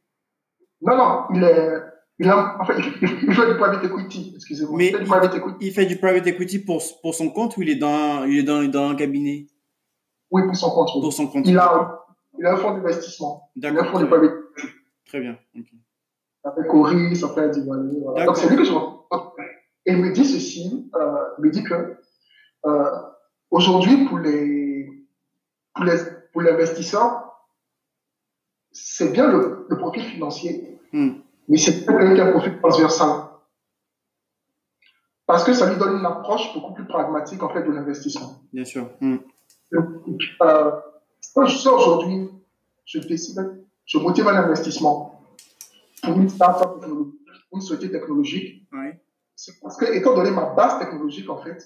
[0.81, 1.81] Non, non, il est,
[2.19, 4.33] il a, en fait, il fait du private equity.
[4.37, 4.77] Excusez-moi.
[4.77, 5.57] Mais il fait, du private equity.
[5.61, 8.43] il fait du private equity pour pour son compte ou il est dans, il est
[8.43, 9.47] dans, dans un cabinet?
[10.31, 10.91] Oui, pour son compte.
[10.93, 11.47] Pour son compte.
[11.47, 12.05] Il a,
[12.39, 13.51] il a un fonds d'investissement.
[13.57, 13.83] D'accord.
[13.83, 14.69] Il a un fonds de private equity.
[15.07, 15.39] Très bien.
[15.59, 15.84] Okay
[16.69, 18.01] Cory, ça fait Diwali.
[18.01, 18.27] Voilà.
[18.27, 19.35] Donc c'est lui que je rencontre.
[19.87, 21.97] Et il me dit ceci, euh, il me dit que
[22.67, 22.91] euh,
[23.51, 24.89] aujourd'hui pour les
[25.75, 25.97] pour les
[26.33, 27.49] pour l'investisseur,
[28.73, 31.13] c'est bien le, le, profil financier, mm.
[31.49, 33.25] mais c'est pas quelqu'un qui a un profil transversal.
[35.27, 38.41] parce que ça lui donne une approche beaucoup plus pragmatique en fait de l'investissement.
[38.53, 38.89] Bien sûr.
[39.01, 39.17] Mm.
[39.73, 40.71] Euh,
[41.35, 42.31] quand je suis aujourd'hui,
[42.85, 45.14] je décide, je motive un investissement
[46.05, 47.21] pour une start-up technologique,
[47.53, 48.67] une société technologique.
[49.37, 51.59] C'est parce que, étant donné ma base technologique, en fait,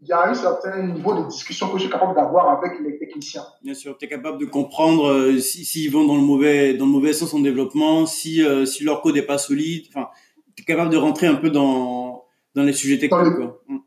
[0.00, 2.98] il y a un certain niveau de discussion que je suis capable d'avoir avec les
[2.98, 3.44] techniciens.
[3.62, 6.84] Bien sûr, tu es capable de comprendre euh, s'ils si, vont dans le, mauvais, dans
[6.84, 9.86] le mauvais sens en développement, si, euh, si leur code n'est pas solide.
[9.88, 10.08] Enfin,
[10.54, 13.36] tu es capable de rentrer un peu dans, dans les sujets techniques.
[13.36, 13.62] Quoi.
[13.68, 13.78] Mm.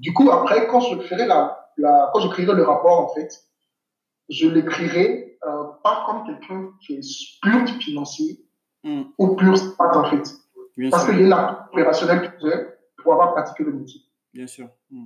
[0.00, 3.28] Du coup, après, quand je ferai la, la, quand je créerai le rapport, en fait,
[4.28, 8.44] je l'écrirai euh, pas comme quelqu'un qui est pur financier
[8.84, 9.02] mm.
[9.18, 10.22] ou pur strat, en fait.
[10.90, 11.34] Parce qu'il
[11.72, 14.00] opérationnelle que j'ai pour avoir pratiqué le métier.
[14.34, 14.68] Bien sûr.
[14.90, 15.04] Mm.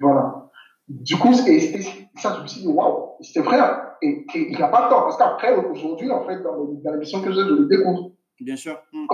[0.00, 0.50] Voilà.
[0.88, 1.82] Du coup, et,
[2.16, 3.58] ça, je me suis dit, waouh, c'était vrai.
[3.58, 3.90] Hein.
[4.02, 7.22] Et, il n'y a pas de temps, parce qu'après, aujourd'hui, en fait, dans, dans l'émission
[7.22, 8.10] que j'ai, je le découvre.
[8.40, 8.78] Bien sûr.
[8.92, 9.06] Mm.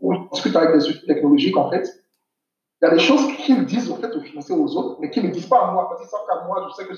[0.00, 1.86] On discute avec des outils technologiques, en fait.
[2.82, 5.24] Il y a des choses qu'ils disent, en fait, aux financiers aux autres, mais qu'ils
[5.24, 5.88] ne disent pas à moi.
[5.88, 6.94] Parce qu'ils savent qu'à moi, je sais que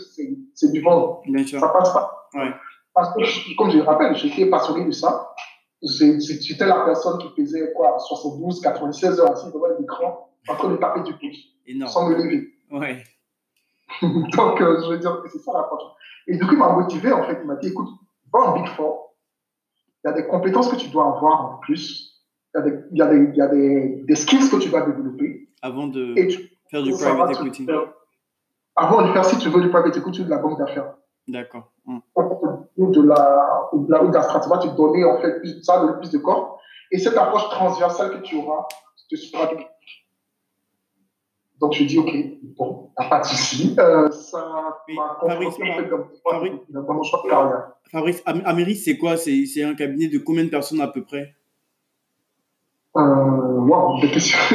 [0.54, 1.22] c'est du vent.
[1.58, 2.28] Ça passe pas.
[2.34, 2.52] Ouais.
[2.94, 5.34] Parce que, comme je le rappelle, j'étais passionné de ça.
[5.82, 10.76] J'étais la personne qui faisait quoi, 72, 96 heures assis devant l'écran, en train de
[10.76, 11.88] taper du pouce.
[11.88, 12.48] Sans me lever.
[12.70, 13.02] Ouais.
[14.02, 15.82] Donc, euh, je veux dire, c'est ça l'approche.
[16.28, 17.38] Et du coup, il m'a motivé, en fait.
[17.42, 17.88] Il m'a dit, écoute,
[18.32, 19.16] va en Big Four.
[20.04, 22.22] Il y a des compétences que tu dois avoir en plus.
[22.54, 24.56] Il y a des, il y a des, il y a des, des skills que
[24.56, 25.41] tu dois développer.
[25.62, 26.14] Avant de
[26.70, 27.66] faire du private equity.
[28.74, 30.94] Avant de faire, si tu veux, du private equity de la banque d'affaires.
[31.28, 31.70] D'accord.
[31.86, 31.98] Mmh.
[32.76, 35.62] Ou de la, ou de la, ou de la stratégie, tu donner, en fait, plus,
[35.62, 36.58] ça, le plus de corps.
[36.90, 38.66] Et cette approche transversale que tu auras
[39.08, 39.50] te sera
[41.62, 42.10] donc je dis, OK,
[42.58, 43.76] bon, pas de souci.
[43.78, 45.32] Euh, ça en fait,
[46.88, 47.68] mon choix de carrière.
[47.92, 49.16] Fabrice, Améris, c'est quoi?
[49.16, 51.36] C'est un cabinet de combien de personnes à peu près?
[52.96, 53.31] Euh,
[53.72, 54.00] wow,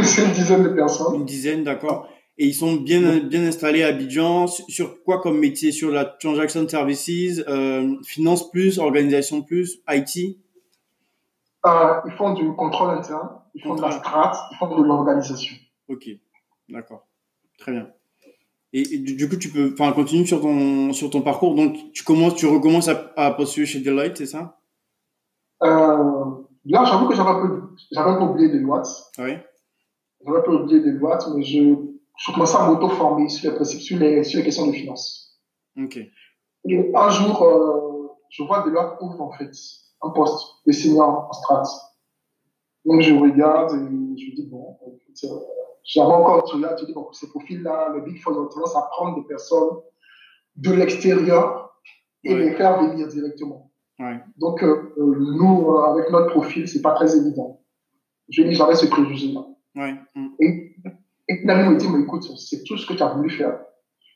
[0.03, 1.15] c'est une dizaine de personnes.
[1.15, 2.07] Une dizaine, d'accord.
[2.37, 4.47] Et ils sont bien, bien installés à Abidjan.
[4.47, 5.71] Sur quoi comme métier?
[5.71, 10.37] Sur la transaction services, euh, finance plus, organisation plus, IT
[11.65, 15.55] euh, Ils font du contrôle interne, ils font de la strat, ils font de l'organisation.
[15.87, 16.09] Ok,
[16.69, 17.07] d'accord.
[17.57, 17.89] Très bien.
[18.73, 21.55] Et, du coup, tu peux, enfin, continue sur ton, sur ton parcours.
[21.55, 24.59] Donc, tu commences, tu recommences à, à postuler chez Deloitte, c'est ça?
[25.63, 26.25] Euh,
[26.69, 28.87] Là, j'avoue que j'avais un peu, j'avais un peu oublié Deloitte.
[29.19, 29.37] Oui.
[30.25, 31.75] J'avais un peu oublié Deloitte, mais je,
[32.17, 35.39] je commençais à m'auto-former sur les, sur, les, sur les questions de finance.
[35.77, 35.97] Ok.
[35.97, 39.51] Et un jour, euh, je vois Deloitte ouvre, en fait,
[40.01, 41.63] un poste de senior en strat.
[42.85, 45.27] Donc, je regarde et je dis, bon, euh,
[45.83, 49.15] j'avais encore là, tu dis, bon, ces profils-là, les Big Four ont tendance à prendre
[49.15, 49.77] des personnes
[50.57, 51.79] de l'extérieur
[52.23, 53.66] et les faire venir directement.
[53.99, 54.19] Ouais.
[54.37, 57.61] Donc, euh, nous, euh, avec notre profil, c'est pas très évident.
[58.29, 59.45] Je dis, j'avais ce préjugé-là.
[59.75, 59.95] Ouais.
[60.15, 60.27] Mm.
[60.39, 60.75] Et,
[61.29, 63.59] et finalement, il dit, mais écoute, c'est tout ce que tu as voulu faire.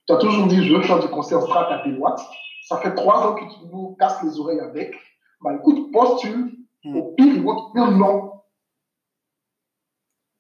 [0.08, 2.20] Tu as toujours dit, je veux faire du en strat à Deloitte.
[2.68, 4.94] Ça fait trois ans que tu nous casses les oreilles avec.
[5.42, 6.52] Bah écoute, postule.
[6.84, 6.96] Mm.
[6.96, 8.32] Au pire, ils vont te dire non.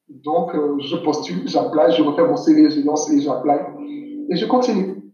[0.08, 3.66] Donc, euh, je postule, j'appelle, je refais mon CV, je lance et j'appelle.
[4.30, 5.14] Et je continue.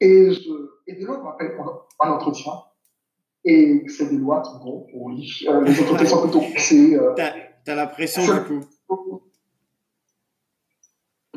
[0.00, 0.50] Et, je,
[0.86, 2.52] et Deloitte m'appelle pour un entretien.
[3.44, 6.94] Et c'est Deloitte, bon, oui, euh, les entretiens sont plutôt poussés.
[6.94, 7.14] Euh,
[7.64, 8.60] T'as la pression du coup.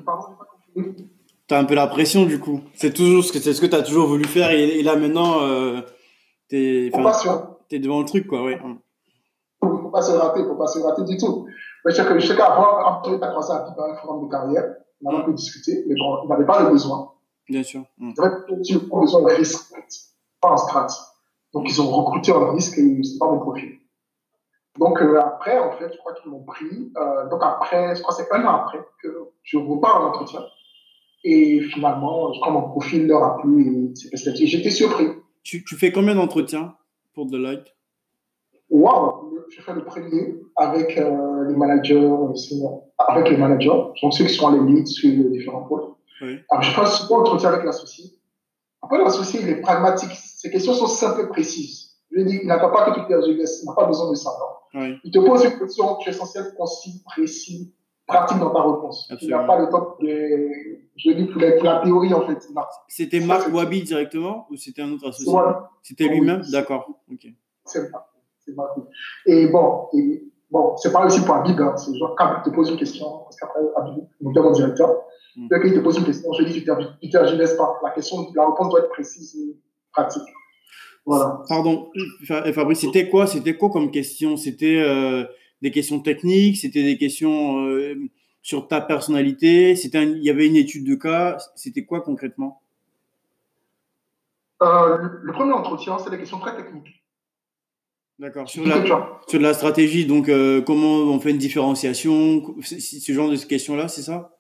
[0.06, 0.46] Pardon, j'ai pas
[0.84, 1.10] compris.
[1.48, 2.62] T'as un peu la pression du coup.
[2.74, 5.44] C'est toujours ce que c'est ce que t'as toujours voulu faire et, et là maintenant
[5.44, 5.82] euh,
[6.50, 8.60] t'es es devant le truc quoi, ouais.
[9.62, 11.48] Faut pas se rater, faut pas se rater du tout.
[11.86, 14.32] Mais je sais que je sais qu'avant, après t'as commencé à vivre un forum de
[14.32, 17.12] carrière, on a un peu discuté, mais bon, il n'avait pas le besoin.
[17.50, 17.84] Bien sûr.
[17.98, 18.14] Mm.
[18.14, 19.74] Que tu besoin de risque,
[20.42, 20.88] pas en strat.
[21.54, 23.80] Donc ils ont recruté en risque et c'est pas mon profil.
[24.80, 26.92] Donc euh, après, en fait, je crois qu'ils m'ont pris.
[26.98, 29.10] Euh, donc après, je crois que c'est un an après que
[29.44, 30.42] je repars en entretien.
[31.24, 35.08] Et finalement, je crois que mon profil leur a plu et j'étais surpris.
[35.44, 36.76] Tu, tu fais combien d'entretiens
[37.14, 37.76] pour Deloitte
[38.70, 42.10] Waouh Je fais le premier avec euh, les managers,
[42.98, 43.70] avec les managers,
[44.02, 45.84] donc ceux qui sont les leads sur les différents pôles.
[46.22, 46.40] Oui.
[46.50, 48.06] Alors je fais un second entretien avec l'associé.
[48.84, 50.12] Après, l'associé, il est pragmatique.
[50.14, 51.92] Ces questions sont simples et précises.
[52.12, 54.16] Je dis, il n'attend pas que tu tergiverses, il n'a pas besoin de.
[54.16, 54.82] Non.
[54.82, 54.98] Oui.
[55.04, 57.74] Il te pose une question, tu es censé être concis, précis,
[58.06, 59.08] pratique dans ta réponse.
[59.10, 59.48] Il n'a Absolument.
[59.48, 62.48] pas le temps de, je dis pour la, pour la théorie, en fait.
[62.88, 65.34] C'était Marc Wabi directement ou c'était un autre associé?
[65.82, 66.20] C'était Oui.
[66.20, 66.42] lui-même?
[66.52, 66.88] D'accord.
[67.12, 67.28] Ok.
[67.66, 68.88] c'est cool.
[69.26, 71.76] Et bon, et, bon, c'est pas aussi pour Habib, hein.
[71.78, 75.04] c'est genre quand il te pose une question, parce qu'après Habib, mon mon directeur,
[75.36, 75.48] Mm.
[75.50, 77.80] dès qu'il te pose une question, je dis, tu tergi- tu tergiverses pas.
[77.84, 79.56] La question, la réponse doit être précise et
[79.92, 80.22] pratique.
[81.06, 81.42] Voilà.
[81.50, 81.92] Pardon,
[82.26, 84.38] Fa- Fabrice, c'était quoi C'était quoi comme question?
[84.38, 85.26] C'était euh,
[85.62, 87.66] des questions techniques, c'était des questions
[88.42, 92.62] sur ta personnalité, c'était il y avait une étude de cas, c'était quoi concrètement?
[94.62, 97.04] Le premier entretien, c'est des questions très techniques.
[98.20, 98.48] D'accord.
[98.48, 98.64] Sur,
[99.28, 100.30] sur la stratégie, donc
[100.66, 104.33] comment on fait une différenciation, ce genre de questions-là, c'est ça?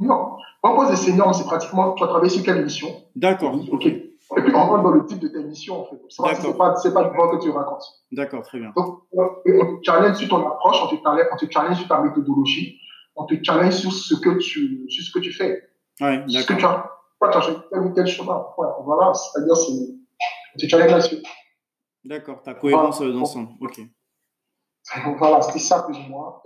[0.00, 0.36] Non.
[0.62, 3.54] On pose des seniors, c'est pratiquement, tu as travaillé sur quelle mission D'accord.
[3.72, 3.86] Ok.
[3.86, 5.96] Et puis on rentre dans le type de ta mission, en fait.
[6.08, 7.84] C'est pas, c'est pas, le que tu racontes.
[8.12, 8.72] D'accord, très bien.
[8.76, 12.00] Donc, on te challenge sur ton approche, on te, challenge, on te challenge sur ta
[12.02, 12.78] méthodologie,
[13.16, 15.70] on te challenge sur ce que tu, sur ce que tu fais.
[16.00, 16.30] Ouais, d'accord.
[16.30, 18.44] Ce que tu as, pas tu as tel ou tel chemin.
[18.84, 21.22] voilà, c'est-à-dire, c'est, on te challenge là-dessus.
[22.04, 23.14] D'accord, ta cohérence voilà.
[23.14, 23.50] d'ensemble.
[23.60, 23.80] Ok.
[25.18, 26.42] Voilà, c'était ça plus ou moins.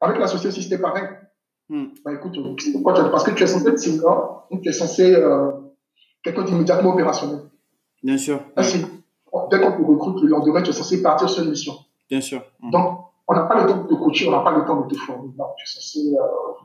[0.00, 1.08] avec l'associé aussi, c'était pareil.
[1.72, 1.86] Hmm.
[2.04, 2.36] Bah écoute,
[2.84, 5.52] parce que tu es censé être senior, donc tu es censé euh,
[6.22, 7.44] quelqu'un d'immédiatement opérationnel.
[8.02, 8.42] Bien sûr.
[8.54, 8.62] Ah,
[9.50, 11.72] dès qu'on te recrute le lendemain, tu es censé partir sur une mission.
[12.10, 12.42] Bien sûr.
[12.60, 12.72] Hmm.
[12.72, 14.94] Donc, on n'a pas le temps de te coacher, on n'a pas le temps de
[14.94, 15.30] te former.
[15.38, 16.64] Non, tu es censé euh,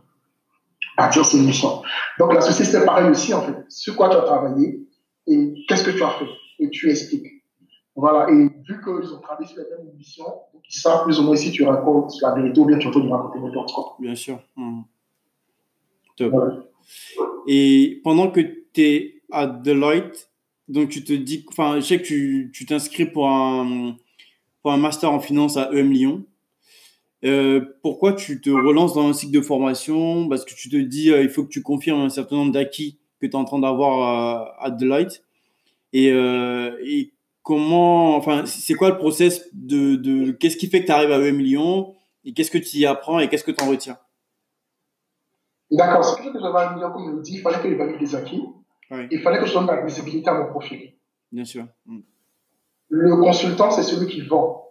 [0.97, 1.81] partir sur une mission.
[2.19, 3.63] Donc, la société, c'est pareil aussi, en fait.
[3.69, 4.89] Sur quoi tu as travaillé
[5.25, 6.27] et qu'est-ce que tu as fait?
[6.59, 7.45] Et tu expliques.
[7.95, 8.29] Voilà.
[8.29, 10.25] Et vu qu'ils ont travaillé sur la même mission,
[10.69, 12.91] ils savent plus ou moins si tu racontes la vérité ou bien tu es en
[12.91, 13.95] train de raconter n'importe quoi.
[13.99, 14.39] Bien sûr.
[17.47, 18.41] Et pendant que
[18.73, 20.31] tu es à Deloitte,
[20.67, 23.95] donc tu te dis, enfin, je sais que tu t'inscris pour un,
[24.61, 26.25] pour un master en finance à EM Lyon.
[27.25, 30.27] Euh, pourquoi tu te relances dans un cycle de formation?
[30.29, 32.99] Parce que tu te dis, euh, il faut que tu confirmes un certain nombre d'acquis
[33.19, 35.23] que tu es en train d'avoir à, Deloitte.
[35.93, 40.87] Et, euh, et, comment, enfin, c'est quoi le process de, de qu'est-ce qui fait que
[40.87, 41.95] tu arrives à EM Lyon?
[42.25, 43.19] Et qu'est-ce que tu y apprends?
[43.19, 43.97] Et qu'est-ce que tu en retiens
[45.71, 48.15] D'accord, ce que j'avais à dire, comme je le dis, il fallait que j'évalue des
[48.15, 48.43] acquis.
[49.11, 50.93] Il fallait que je donne la visibilité à mon profil.
[51.31, 51.65] Bien sûr.
[51.85, 51.99] Mm.
[52.89, 54.63] Le consultant, c'est celui qui vend.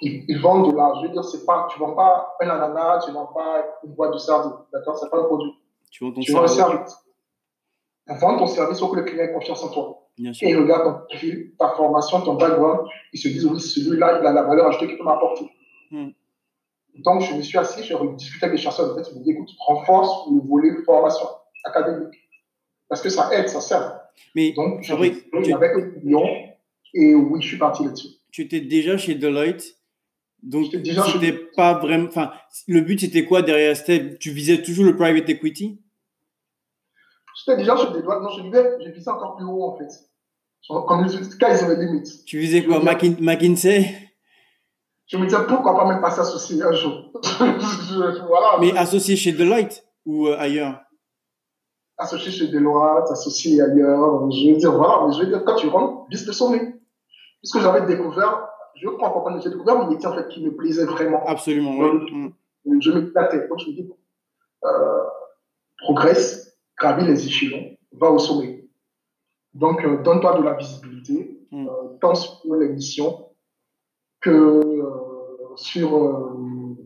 [0.00, 1.00] Il, vend de l'art.
[1.00, 4.14] Je veux dire, c'est pas, tu vends pas un ananas, tu vends pas une boîte
[4.14, 4.52] de service.
[4.72, 5.52] D'accord C'est pas un produit.
[5.90, 6.56] Tu vends ton tu service.
[6.56, 6.96] Vends un service.
[8.06, 10.08] Vends ton service pour que le client ait confiance en toi.
[10.16, 10.48] Bien sûr.
[10.48, 12.88] Et il regarde ton profil, ta formation, ton background.
[13.12, 15.50] Il se dit, oui, celui-là, il a la valeur ajoutée qu'il peut m'apporter.
[15.90, 16.08] Mm.
[16.98, 19.30] Donc, je me suis assis, j'ai discuté avec les chasseurs de tête, je me dit,
[19.30, 21.26] écoute, renforce le volet formation
[21.64, 22.14] académique.
[22.88, 24.00] Parce que ça aide, ça sert.
[24.34, 26.26] Mais, Donc, le client
[26.94, 28.08] et oui, je suis parti là-dessus.
[28.30, 29.78] Tu étais déjà chez Deloitte
[30.42, 32.08] donc, c'était pas vraiment.
[32.08, 32.32] Enfin,
[32.66, 35.78] le but, c'était quoi derrière C'était, tu visais toujours le private equity?
[37.38, 38.22] J'étais déjà chez Deloitte.
[38.22, 39.88] Non, je visais, je visais encore plus haut, en fait.
[40.68, 42.24] Comme le cas, ils avaient limite.
[42.24, 42.80] Tu visais quoi?
[42.80, 43.94] McKinsey?
[45.06, 47.12] Je me disais, pourquoi pas même passer associé un jour?
[48.28, 48.58] Voilà.
[48.60, 50.80] Mais associé chez Deloitte ou euh, ailleurs?
[51.98, 54.30] Associé chez Deloitte, associé ailleurs.
[54.30, 56.80] Je veux dire, voilà, mais je veux dire, quand tu rentres, vise le sommet.
[57.40, 58.48] Puisque j'avais découvert,
[58.80, 61.24] je crois pourquoi j'ai découvert mon métier en fait qui me plaisait vraiment.
[61.26, 62.32] Absolument, oui.
[62.80, 63.48] Je me tête.
[63.48, 63.90] Donc je me dis,
[64.64, 65.02] euh,
[65.78, 68.68] progresse, gravis les échelons, va au sommet.
[69.54, 71.68] Donc euh, donne-toi de la visibilité, mm.
[71.68, 73.31] euh, tant sur les missions
[74.22, 76.76] que euh, sur, euh,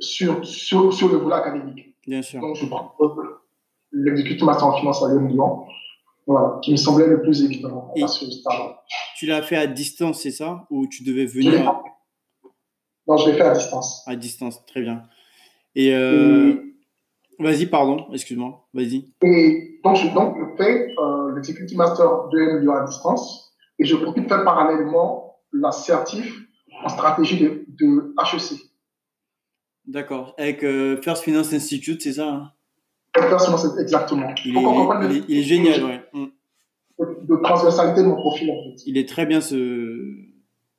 [0.00, 1.94] sur, sur, sur, le volet académique.
[2.06, 2.40] Bien sûr.
[2.40, 2.96] Donc, je prends
[3.92, 5.66] l'exécutif master en finance à Lyon,
[6.26, 8.54] voilà, qui me semblait le plus évident à ce stade.
[9.16, 10.66] Tu l'as fait à distance, c'est ça?
[10.70, 11.80] Ou tu devais venir
[13.06, 14.02] Non, je l'ai fait à distance.
[14.06, 15.02] À distance, très bien.
[15.74, 16.54] Et, euh...
[17.38, 19.12] vas-y, pardon, excuse-moi, vas-y.
[19.22, 23.96] Et donc, je, donc, je fais euh, l'executive master de Lyon à distance et je
[23.96, 26.42] profite faire parallèlement l'assertif
[26.84, 28.58] en stratégie de, de HEC.
[29.86, 30.34] D'accord.
[30.38, 32.52] Avec euh, First Finance Institute, c'est ça hein?
[33.16, 34.34] First Finance, exactement.
[34.44, 36.02] Il est, il est, génial, ouais.
[36.12, 36.26] Mm.
[36.98, 38.82] De, transversalité de mon profil, en fait.
[38.86, 40.14] Il est très bien, ce,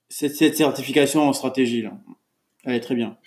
[0.09, 1.91] cette, cette certification en stratégie, là.
[2.63, 3.17] Elle est très bien.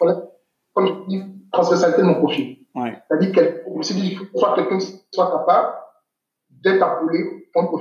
[0.73, 2.59] Comme je dis, transversalité de mon profil.
[2.75, 2.99] Ouais.
[3.09, 4.79] C'est-à-dire que je me suis dit, il faut que quelqu'un
[5.13, 5.75] soit capable
[6.51, 7.81] d'être appelé pour, pour,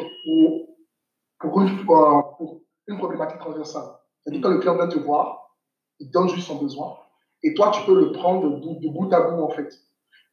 [1.39, 3.83] pour, une, pour une problématique transversale.
[4.23, 5.55] C'est-à-dire, quand le client vient te voir,
[5.99, 6.97] il donne juste son besoin,
[7.43, 9.69] et toi, tu peux le prendre de, bout à bout, en fait.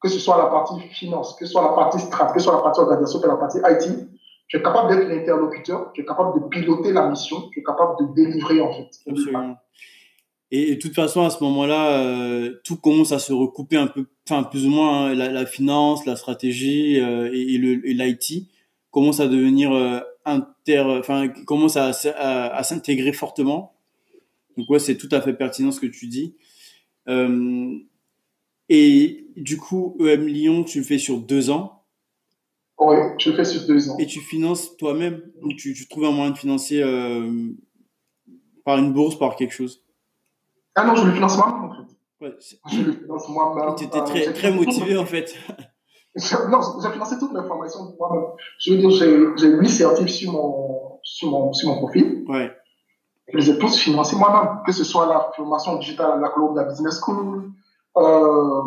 [0.01, 2.57] Que ce soit la partie finance, que ce soit la partie strat, que ce soit
[2.57, 4.09] la partie organisation, que la partie IT,
[4.49, 7.97] tu es capable d'être l'interlocuteur, tu es capable de piloter la mission, tu es capable
[8.01, 8.89] de délivrer, en fait.
[9.07, 9.57] Absolument.
[10.51, 14.07] Et, de toute façon, à ce moment-là, euh, tout commence à se recouper un peu,
[14.29, 18.49] enfin, plus ou moins, hein, la, finance, la stratégie euh, et, et l'IT
[18.91, 23.75] commence à devenir euh, inter, enfin, commence à, à, s'intégrer fortement.
[24.57, 26.37] Donc ouais, c'est tout à fait pertinent ce que tu dis.
[27.09, 27.79] Euh,
[28.69, 31.85] et du coup, EM Lyon, tu le fais sur deux ans.
[32.79, 33.97] Oui, je le fais sur deux ans.
[33.99, 35.23] Et tu finances toi-même,
[35.57, 37.53] tu, tu, trouves un moyen de financer euh,
[38.65, 39.85] Par une bourse, par quelque chose?
[40.75, 42.25] Ah non, je le finance moi-même, en fait.
[42.25, 42.35] Ouais,
[42.73, 43.75] je le finance moi-même.
[43.77, 45.37] Tu étais très, très motivé, en fait.
[46.51, 48.25] non, j'ai financé toutes mes formations moi-même.
[48.59, 52.25] Je veux dire, j'ai huit certifs sur mon, sur, mon, sur mon profil.
[52.29, 52.51] Ouais.
[53.33, 56.57] Je les ai tous financés moi-même, que ce soit la formation digitale à la Colombie,
[56.57, 57.51] la Business School,
[57.97, 58.63] euh,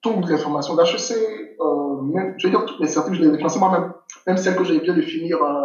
[0.00, 3.36] toutes les formations d'HEC, euh, même, je veux dire, toutes les certifs, je les ai
[3.36, 3.92] financés moi-même.
[4.26, 5.62] Même celles que j'ai bien de finir euh,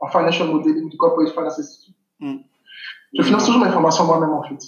[0.00, 1.94] en Financial Modeling du Corporate Finance Institute.
[2.20, 2.36] Mm.
[3.16, 4.58] Je finance toujours mes formations moi-même, en fait.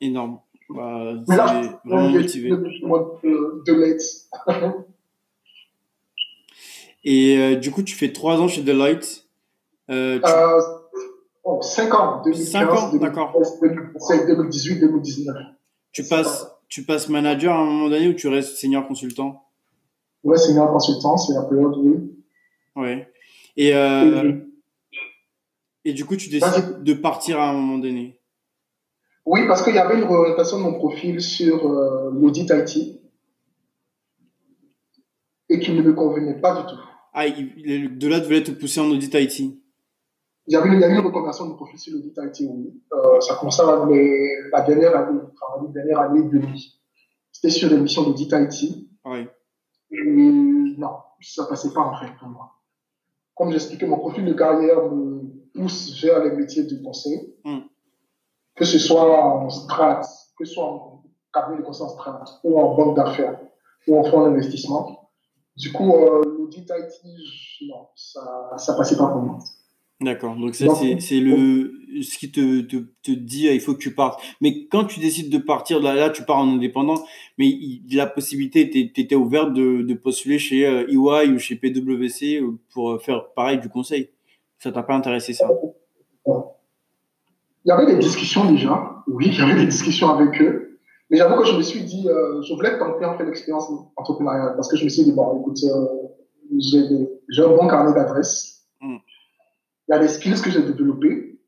[0.00, 0.40] Énorme.
[0.68, 2.50] Bah, Mais là, vraiment motivé.
[2.50, 4.00] De, de l'aide.
[7.04, 9.26] Et euh, du coup, tu fais trois ans chez Deloitte.
[9.90, 10.30] Euh, tu...
[10.30, 10.60] euh,
[11.44, 13.32] oh, 5 ans, 2015, 5 ans, d'accord.
[13.62, 15.36] 2018, 2019.
[15.92, 19.44] Tu passes, tu passes manager à un moment donné ou tu restes senior consultant?
[20.22, 22.12] Ouais, senior consultant, c'est la période, oui.
[22.76, 23.10] Ouais.
[23.56, 24.32] Et, euh,
[25.84, 28.20] et, et du coup, tu décides de partir à un moment donné?
[29.26, 32.99] Oui, parce qu'il y avait une orientation de mon profil sur euh, l'audit IT
[35.50, 36.80] et qui ne me convenait pas du tout.
[37.12, 39.58] Ah, de là, tu voulais te pousser en audit IT Il
[40.46, 42.80] y avait une, une reconversion de profil sur l'audit IT, oui.
[42.92, 46.80] Euh, ça commençait à la dernière année, enfin, la dernière année de vie.
[47.32, 48.86] C'était sur l'émission d'audit IT.
[49.04, 49.26] Oui.
[49.90, 50.04] Et
[50.78, 52.52] non, ça passait pas en fait pour moi.
[53.34, 57.34] Comme j'expliquais, mon profil de carrière me pousse vers les métiers du conseil.
[57.44, 57.58] Mm.
[58.54, 60.02] Que ce soit en strat,
[60.38, 63.40] que ce soit en cabinet de conseil en strat, ou en banque d'affaires,
[63.88, 64.99] ou en fonds d'investissement.
[65.56, 68.20] Du coup, euh, l'audit IT, non, ça,
[68.56, 69.38] ça passait pas pour moi.
[70.00, 70.34] D'accord.
[70.36, 74.18] Donc ça, c'est le ce qui te, te, te, dit il faut que tu partes.
[74.40, 77.04] Mais quand tu décides de partir, là, là tu pars en indépendant,
[77.36, 82.42] mais il, la possibilité, tu étais ouverte de, de postuler chez EY ou chez PwC
[82.72, 84.08] pour faire pareil du conseil.
[84.58, 85.50] Ça t'a pas intéressé ça?
[86.26, 89.02] Il y avait des discussions déjà.
[89.06, 90.69] Oui, il y avait des discussions avec eux.
[91.10, 94.54] Mais j'avoue que je me suis dit, euh, je voulais tenter en fait l'expérience entrepreneuriale
[94.54, 95.86] parce que je me suis dit, bon, écoute, euh,
[97.28, 98.64] j'ai un bon carnet d'adresses.
[98.80, 98.96] Mm.
[99.88, 101.40] Il y a des skills que j'ai développés.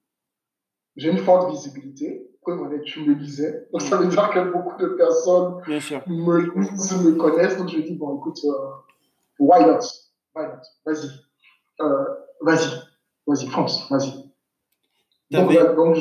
[0.96, 2.28] J'ai une forte visibilité.
[2.44, 3.68] Après, tu me lisais.
[3.72, 7.56] Donc, ça veut dire que beaucoup de personnes me lisent, me connaissent.
[7.56, 8.50] Donc, je me dis, bon, écoute, euh,
[9.38, 9.78] why not?
[10.34, 10.62] Why not?
[10.84, 11.08] Vas-y.
[11.80, 12.04] Euh,
[12.40, 12.68] vas-y.
[13.28, 13.88] Vas-y, fonce.
[13.88, 14.21] Vas-y.
[15.32, 15.96] Donc, donc,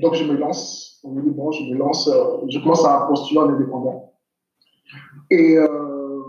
[0.00, 3.06] donc, je me lance on me dit, bon, je me lance, euh, je commence à
[3.08, 4.14] postuler en indépendant.
[5.30, 6.22] Et euh,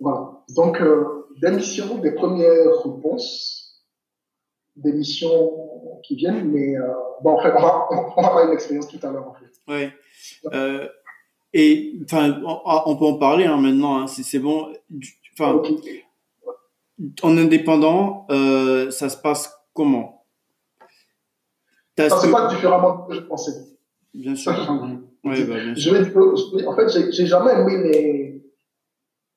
[0.00, 0.42] voilà.
[0.54, 3.84] Donc, euh, des missions, des premières réponses,
[4.76, 5.52] des missions
[6.02, 9.04] qui viennent, mais euh, bon, en fait, on va, on va parler de l'expérience tout
[9.04, 9.52] à l'heure, en fait.
[9.68, 10.52] Oui.
[10.52, 10.88] Euh,
[11.52, 14.72] et, enfin, on, on, peut en parler hein, maintenant, hein, si c'est bon.
[15.38, 16.04] Enfin, okay.
[17.22, 20.15] en indépendant, ça se passe comment?
[21.98, 23.52] Ça se passe différemment que je pensais.
[24.14, 24.52] Bien sûr.
[25.24, 25.94] ouais, bah, bien sûr.
[25.94, 28.44] Je vais, en fait, j'ai jamais aimé les,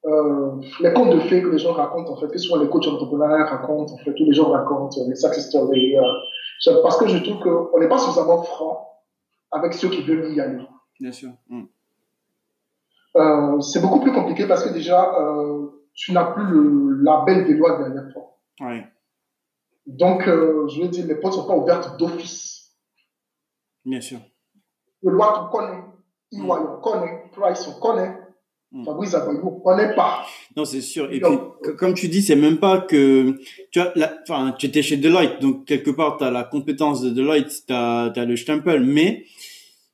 [0.06, 2.70] euh, les contes de fées que les gens racontent, en fait, que ce soit les
[2.70, 5.98] coachs entrepreneurs racontent, en fait, tous les gens racontent, les success stories.
[5.98, 8.88] Euh, parce que je trouve qu'on n'est pas suffisamment franc
[9.52, 10.62] avec ceux qui veulent y aller.
[11.00, 11.30] Bien sûr.
[11.50, 11.64] Mm.
[13.16, 15.12] Euh, c'est beaucoup plus compliqué parce que déjà,
[15.94, 18.38] tu n'as plus le label des lois derrière toi.
[18.62, 18.86] Ouais.
[19.90, 22.76] Donc, euh, je veux dire, les portes ne sont pas ouvertes d'office.
[23.84, 24.20] Bien sûr.
[25.02, 25.84] Le loi, on connaît.
[26.32, 27.24] EY, on connaît.
[27.32, 28.16] Price, on connaît.
[28.72, 28.86] Mm.
[28.86, 30.28] Fabrice Abayou, on ne connaît pas.
[30.56, 31.12] Non, c'est sûr.
[31.12, 33.40] Et donc, puis, comme tu dis, c'est même pas que.
[33.72, 37.10] Tu vois, enfin, tu étais chez Deloitte, donc quelque part, tu as la compétence de
[37.10, 39.26] Deloitte, tu as, as, le stempel, mais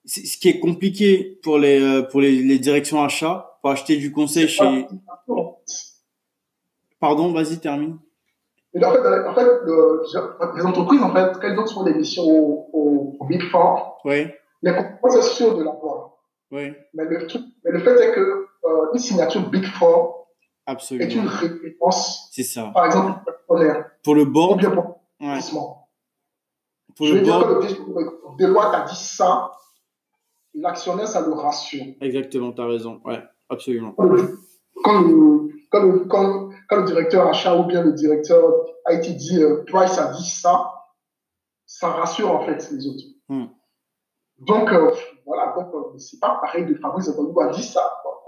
[0.04, 4.12] ce qui est compliqué pour les, euh, pour les, les directions achats, pour acheter du
[4.12, 4.88] conseil chez.
[7.00, 7.98] Pardon, vas-y, termine.
[8.76, 10.04] Et en fait, en fait le,
[10.58, 14.28] les entreprises, en fait, quand elles ont des missions au, au, au Big Four, oui.
[14.62, 16.20] les compétences sont sûres de l'emploi.
[16.52, 16.74] Oui.
[16.94, 20.28] Mais le, truc, mais le fait est que euh, une signature Big Four
[20.66, 21.06] Absolument.
[21.10, 22.30] est une réponse.
[22.32, 22.72] C'est ça.
[22.74, 24.62] Par exemple, pour le board.
[24.62, 25.40] Pour ouais.
[26.98, 27.66] Pour Je le veux board.
[27.66, 29.52] dire que le Deloitte a dit ça,
[30.54, 31.86] l'actionnaire, ça le rassure.
[32.02, 33.00] Exactement, tu as raison.
[33.06, 33.94] Ouais, absolument.
[33.94, 34.38] Quand le,
[34.84, 38.44] quand le, quand le, quand, quand le directeur achat ou bien le directeur
[38.90, 40.72] IT dit euh, Price a dit ça,
[41.66, 43.06] ça rassure en fait les autres.
[43.30, 43.46] Hmm.
[44.40, 44.92] Donc, euh,
[45.26, 47.82] voilà, donc euh, c'est pas pareil de Fabrice Zabalou a dit ça.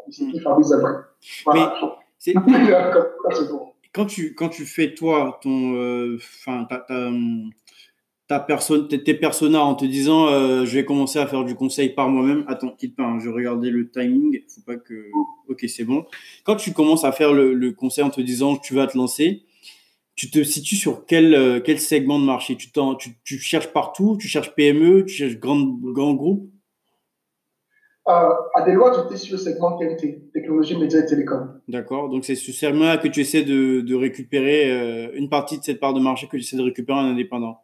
[0.09, 0.99] C'est qui Fabrice Zabalou
[1.45, 1.75] Voilà.
[2.25, 2.33] Mais
[3.93, 6.67] quand tu, quand tu fais toi ton, enfin,
[8.27, 11.55] ta, personne, tes, tes personas en te disant euh, je vais commencer à faire du
[11.55, 12.43] conseil par moi-même.
[12.47, 14.41] Attends, quitte pas, hein, je regardais le timing.
[14.53, 15.09] Faut pas que.
[15.47, 16.05] Ok, c'est bon.
[16.43, 19.43] Quand tu commences à faire le, le, conseil en te disant tu vas te lancer,
[20.15, 22.57] tu te situes sur quel, euh, quel segment de marché?
[22.57, 24.17] Tu, tu, tu, cherches partout?
[24.19, 26.49] Tu cherches PME Tu cherches grand, grand groupe?
[28.09, 31.59] Euh, À Deloitte, j'étais sur le segment TNT, technologie, médias et télécom.
[31.67, 32.09] D'accord.
[32.09, 35.79] Donc, c'est ce segment-là que tu essaies de, de récupérer, euh, une partie de cette
[35.79, 37.61] part de marché que tu essaies de récupérer en indépendant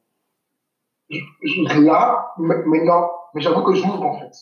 [1.10, 4.36] Là, mais, mais j'avoue que je m'ouvre en fait.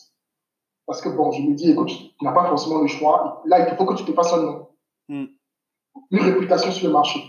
[0.86, 3.42] Parce que bon, je me dis, écoute, tu n'as pas forcément le choix.
[3.46, 4.68] Là, il faut que tu te passes un nom.
[5.08, 5.26] Hmm.
[6.10, 7.20] Une réputation sur le marché.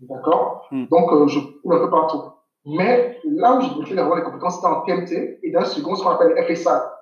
[0.00, 0.86] D'accord hmm.
[0.86, 2.22] Donc, euh, je cours un peu partout.
[2.64, 5.94] Mais là où j'ai développé avoir les compétences, c'était en TMT et dans le second,
[5.94, 6.92] ce qu'on appelle FSA,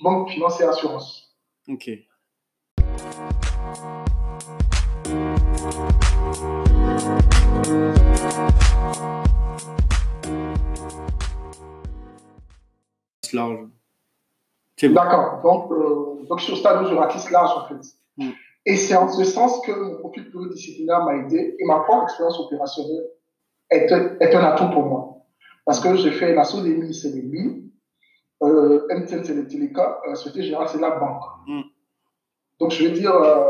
[0.00, 1.36] Banque Finance et Assurance.
[1.68, 1.90] Ok.
[13.34, 13.58] Large.
[14.82, 15.40] D'accord.
[15.42, 17.86] Donc, euh, donc, je suis au stade où je ratisse large, en fait.
[18.16, 18.30] Hmm.
[18.66, 22.38] Et c'est en ce sens que mon profil pluridisciplinaire m'a aidé et ma propre expérience
[22.40, 23.10] opérationnelle
[23.70, 25.18] est, est, un atout pour moi.
[25.66, 27.24] Parce que j'ai fait la SODEMI, c'est les
[28.42, 31.22] euh, MTN, c'est les télécoms, la Société Générale, c'est la banque.
[31.46, 31.62] Hmm.
[32.58, 33.44] Donc, je veux dire, euh,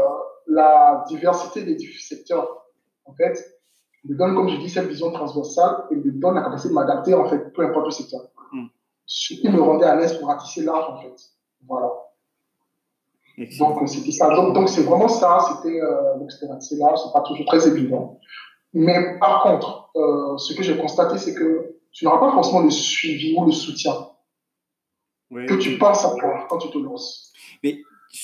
[0.47, 2.67] la diversité des secteurs,
[3.05, 3.39] en fait,
[4.05, 7.15] me donne, comme je dis, cette vision transversale et me donne la capacité de m'adapter,
[7.15, 8.23] en fait, peu importe le secteur.
[9.07, 11.15] Ce qui me rendait à l'aise pour ratisser large, en fait.
[11.67, 11.91] Voilà.
[13.59, 14.35] Donc, c'était ça.
[14.35, 15.39] Donc, c'est vraiment ça.
[15.41, 16.29] C'était euh,
[16.61, 18.19] c'est là, c'est pas toujours très évident.
[18.73, 22.71] Mais par contre, euh, ce que j'ai constaté, c'est que tu n'auras pas forcément le
[22.71, 23.95] suivi ou le soutien
[25.31, 27.33] que tu penses avoir quand tu te lances.
[27.63, 27.79] Mais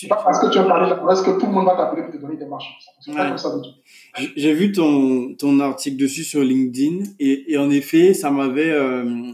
[0.09, 2.19] pas parce que tu as parlé, parce que tout le monde va t'appeler pour te
[2.19, 2.79] donner des marches.
[3.01, 4.31] C'est pas comme ça du tout.
[4.37, 9.33] J'ai vu ton, ton article dessus sur LinkedIn et, et en effet, ça m'avait, euh,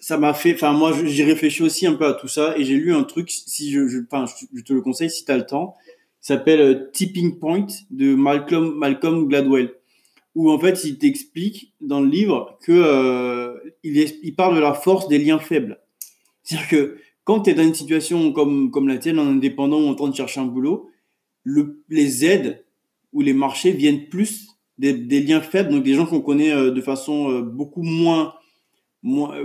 [0.00, 2.74] ça m'a fait, enfin moi j'y réfléchis aussi un peu à tout ça et j'ai
[2.74, 3.80] lu un truc, si je,
[4.10, 4.24] enfin,
[4.54, 5.76] je te le conseille si tu as le temps,
[6.24, 9.74] s'appelle euh, Tipping Point de Malcolm, Malcolm Gladwell,
[10.34, 15.06] où en fait il t'explique dans le livre que euh, il parle de la force
[15.06, 15.80] des liens faibles.
[16.42, 19.86] C'est-à-dire que quand tu es dans une situation comme, comme la tienne, en indépendant ou
[19.86, 20.90] en train de chercher un boulot,
[21.42, 22.64] le, les aides
[23.12, 26.70] ou les marchés viennent plus des, des liens faibles, donc des gens qu'on connaît euh,
[26.70, 28.34] de façon beaucoup moins
[29.04, 29.36] moins,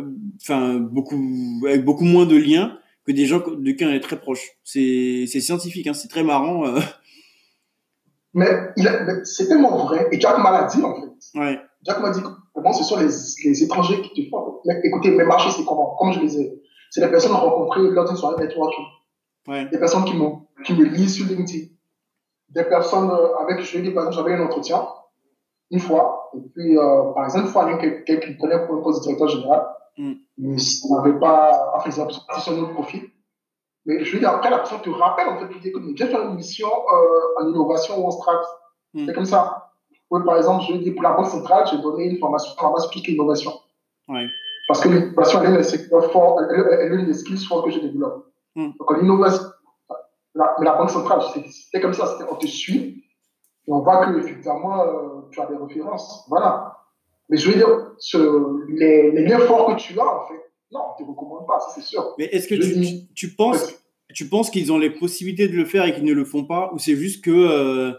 [0.41, 1.22] enfin beaucoup
[1.68, 4.43] avec beaucoup moins de liens que des gens de qui on est très proche.
[4.64, 6.66] C'est c'est scientifique, hein, c'est très marrant.
[6.66, 6.80] Euh.
[8.34, 8.47] Mais,
[9.24, 10.07] c'est tellement vrai.
[10.12, 11.39] Et Jack m'a dit en fait.
[11.39, 11.60] Ouais.
[11.84, 12.22] Jack m'a dit
[12.53, 13.10] comment ce sont les,
[13.45, 14.62] les étrangers qui te font.
[14.66, 15.95] Mais, écoutez, mes marchés c'est comment?
[15.99, 18.86] Comme je les ai, c'est les personnes rencontrées lors d'une soirée networking.
[19.47, 19.68] Ouais.
[19.70, 20.14] Des personnes qui,
[20.66, 21.68] qui me lisent sur LinkedIn.
[22.49, 24.88] Des personnes euh, avec, je dis par exemple, j'avais un entretien
[25.72, 26.32] une fois.
[26.36, 29.04] Et puis, euh, par exemple, une fois, quelqu'un qui me prenait pour un poste de
[29.04, 29.68] directeur général,
[29.98, 30.14] mm.
[30.38, 33.10] mais ça n'avait pas, enfin, ont sur notre profil.
[33.86, 36.06] Mais je veux dire, après, la personne te rappelle, en fait, tu dis, mais j'ai
[36.06, 38.42] fait une mission euh, en innovation ou en strat.
[38.94, 39.06] Mm.
[39.06, 39.72] C'est comme ça.
[40.12, 42.72] Oui, par exemple, je dire, pour la Banque centrale, j'ai donné une formation sur la
[42.72, 43.52] base de l'innovation.
[44.08, 44.26] Ouais.
[44.68, 47.72] Parce que l'innovation, elle est un secteur fort, elle, est une des skills forts que
[47.72, 48.26] je développe.
[48.56, 48.70] Mm.
[48.80, 49.44] Donc, l'innovation,
[50.60, 53.04] mais la Banque centrale, c'était comme ça, on te suit,
[53.70, 56.26] et on voit que, effectivement, euh, tu as des références.
[56.28, 56.80] Voilà.
[57.30, 60.42] Mais je veux dire, ce, les, les, liens forts que tu as, en fait,
[60.72, 62.16] non, on ne te recommande pas, c'est sûr.
[62.18, 63.76] Mais est-ce que tu, tu, penses,
[64.12, 66.72] tu penses qu'ils ont les possibilités de le faire et qu'ils ne le font pas
[66.74, 67.92] Ou c'est juste que euh,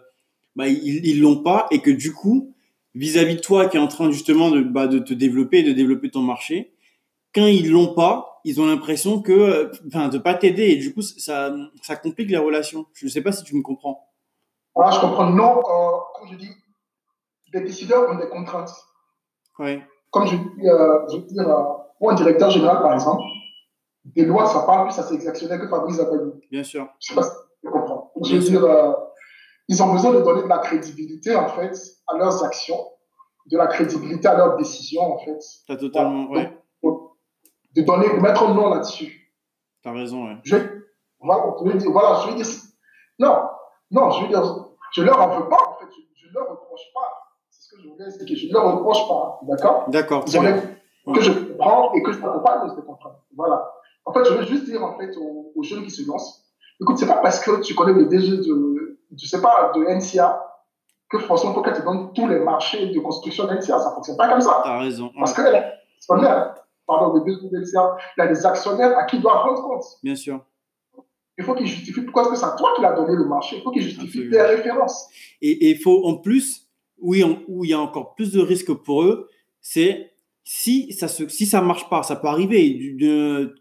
[0.57, 2.53] bah, ils ne l'ont pas et que du coup,
[2.97, 6.11] vis-à-vis de toi qui est en train justement de, bah, de te développer, de développer
[6.11, 6.73] ton marché,
[7.33, 11.03] quand ils l'ont pas, ils ont l'impression que, enfin, de pas t'aider et du coup,
[11.03, 12.87] ça, ça complique les relations.
[12.95, 14.10] Je ne sais pas si tu me comprends.
[14.77, 15.31] Ah, je comprends.
[15.31, 16.51] Non, euh, comme je dis,
[17.53, 18.73] les décideurs ont des contraintes.
[19.59, 19.83] Oui.
[20.11, 21.45] Comme je dis, euh, je veux dire,
[21.99, 23.23] pour un directeur général, par exemple,
[24.05, 26.41] des lois, ça parle plus à ses actionnaires que Fabrice Abadou.
[26.51, 26.89] Bien sûr.
[27.01, 28.13] Je ne sais pas si tu comprends.
[28.25, 28.93] je veux dire, euh,
[29.69, 31.77] ils ont besoin de donner de la crédibilité, en fait,
[32.09, 32.89] à leurs actions,
[33.51, 35.39] de la crédibilité à leurs décisions, en fait.
[35.67, 36.53] Tu as totalement, voilà.
[37.73, 39.33] De donner, de mettre un nom là-dessus.
[39.83, 40.35] Tu as raison, oui.
[40.43, 40.57] Je,
[41.21, 42.47] voilà, je veux dire, voilà, je veux dire,
[43.21, 43.37] non,
[43.91, 44.43] non, je veux dire,
[44.93, 47.21] je leur en veux pas, en fait, je, ne leur reproche pas
[47.71, 48.37] que je voulais expliquer.
[48.37, 49.85] Je ne leur reproche pas, d'accord?
[49.89, 50.25] D'accord.
[50.25, 53.19] Que je comprends et que je m'accompagne de ces contraintes.
[53.37, 53.73] Voilà.
[54.05, 56.45] En fait, je veux juste dire en fait aux, jeunes qui se lancent,
[56.81, 60.47] écoute, c'est pas parce que tu connais le DG de, je sais pas, de NCA,
[61.09, 63.79] que pour qu'elle te donne tous les marchés de construction d'NCA.
[63.81, 64.61] Ça fonctionne pas comme ça.
[64.63, 65.11] T'as raison.
[65.19, 65.43] Parce que,
[66.87, 69.63] pardon, le DG de NCA, il y a des actionnaires à qui il doit rendre
[69.63, 69.85] compte.
[70.03, 70.41] Bien sûr.
[71.41, 73.57] Il faut qu'il justifie pourquoi est-ce que c'est toi qui l'as donné le marché.
[73.57, 75.09] Il faut qu'il justifie tes références.
[75.41, 76.69] Et il faut en plus
[76.99, 79.29] où il y a encore plus de risques pour eux,
[79.63, 80.13] c'est
[80.45, 82.79] si ça se, si ça marche pas, ça peut arriver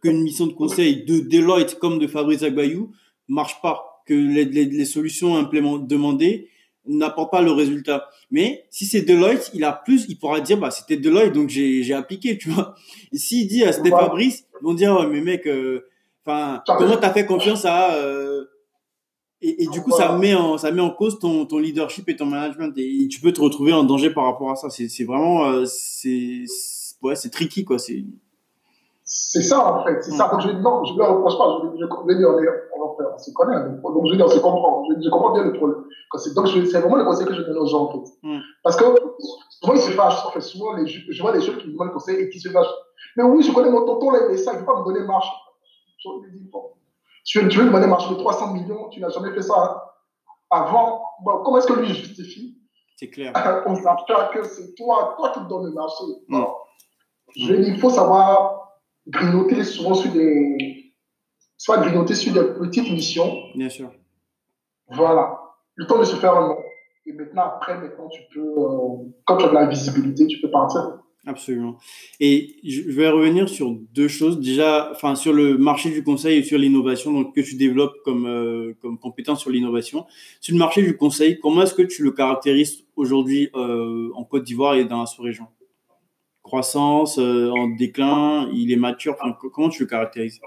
[0.02, 2.92] qu'une mission de conseil de Deloitte comme de Fabrice Agbayou
[3.30, 6.50] marche pas, que les, les, solutions demandées
[6.86, 8.10] n'apporte pas le résultat.
[8.32, 11.94] Mais si c'est Deloitte, il a plus, il pourra dire bah c'était Deloitte donc j'ai
[11.94, 12.76] appliqué, tu vois.
[13.14, 15.86] Et s'il dit à c'était Fabrice, ils vont dire mais mec, euh,
[16.30, 18.46] enfin comment t'as fait confiance à euh,
[19.42, 22.16] et, et, du coup ça met en ça met en cause ton ton leadership et
[22.16, 24.70] ton management et tu peux te retrouver en danger par rapport à ça.
[24.70, 26.44] C'est c'est vraiment euh, c'est
[27.02, 27.80] ouais c'est tricky quoi.
[27.80, 28.04] C'est
[29.12, 30.04] c'est ça, en fait.
[30.04, 30.30] C'est ça.
[30.32, 31.62] Donc, je, non, je ne le reproche pas.
[31.64, 32.30] Je, je, je, dire,
[32.78, 33.58] on, on, on se connaît.
[33.82, 34.86] Donc, je veux dire, on se comprend.
[34.88, 35.80] Je, je comprends bien le problème.
[36.36, 38.12] Donc, c'est vraiment le conseil que je donne aux gens, en fait.
[38.64, 40.26] Parce que souvent, ils se fâchent.
[40.28, 42.50] En fait, souvent, les, je vois des gens qui me demandent conseil et qui se
[42.50, 42.70] fâchent.
[43.18, 44.52] Mais oui, je connais mon tonton, là, est ça.
[44.52, 45.28] Il ne veut pas me donner marche.
[46.52, 46.74] Bon,
[47.26, 49.54] tu veux, tu veux me donner marche de 300 millions, tu n'as jamais fait ça
[49.56, 49.82] hein.
[50.50, 51.04] avant.
[51.24, 52.58] Bon, comment est-ce que lui justifie?
[52.96, 53.34] C'est clair.
[53.66, 56.04] On s'aperçoit que c'est toi, toi qui donnes le marché.
[56.28, 56.44] Mm.
[57.36, 60.94] Je dis, il faut savoir grignoter souvent sur des,
[61.58, 63.32] soit grignoter sur des petites missions.
[63.56, 63.92] Bien sûr.
[64.90, 65.40] Voilà.
[65.76, 66.58] Le temps de se faire un nom.
[67.06, 70.52] Et maintenant, après, maintenant, tu peux, euh, quand tu as de la visibilité, tu peux
[70.52, 71.00] partir.
[71.26, 71.78] Absolument.
[72.20, 74.40] Et je vais revenir sur deux choses.
[74.40, 78.26] Déjà, enfin, sur le marché du conseil et sur l'innovation, donc que tu développes comme,
[78.26, 80.06] euh, comme compétence sur l'innovation.
[80.40, 84.44] Sur le marché du conseil, comment est-ce que tu le caractérises aujourd'hui euh, en Côte
[84.44, 85.48] d'Ivoire et dans la sous-région?
[86.42, 89.18] Croissance, euh, en déclin, il est mature.
[89.54, 90.40] comment tu le caractérises?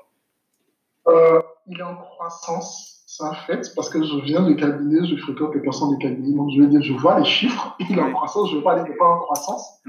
[1.69, 5.55] Il est en croissance, c'est un fait, parce que je viens du cabinet, je fréquente
[5.55, 8.13] les personnes du cabinet, donc je veux dire, je vois les chiffres, il est en
[8.13, 9.81] croissance, je ne veux pas en croissance,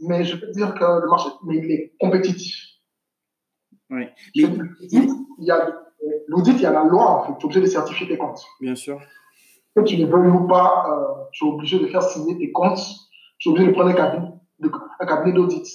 [0.00, 2.54] mais je peux dire que le marché, mais il est compétitif.
[3.90, 4.06] Oui.
[4.34, 4.42] Il
[5.38, 5.66] y a
[6.28, 8.44] l'audit, il y a la loi, en fait, tu es obligé de certifier tes comptes.
[8.60, 9.00] Bien sûr.
[9.74, 12.80] Que tu ne veux ou pas, euh, tu es obligé de faire signer tes comptes,
[13.38, 14.28] tu es obligé de prendre un cabinet
[15.00, 15.66] un cabinet d'audit,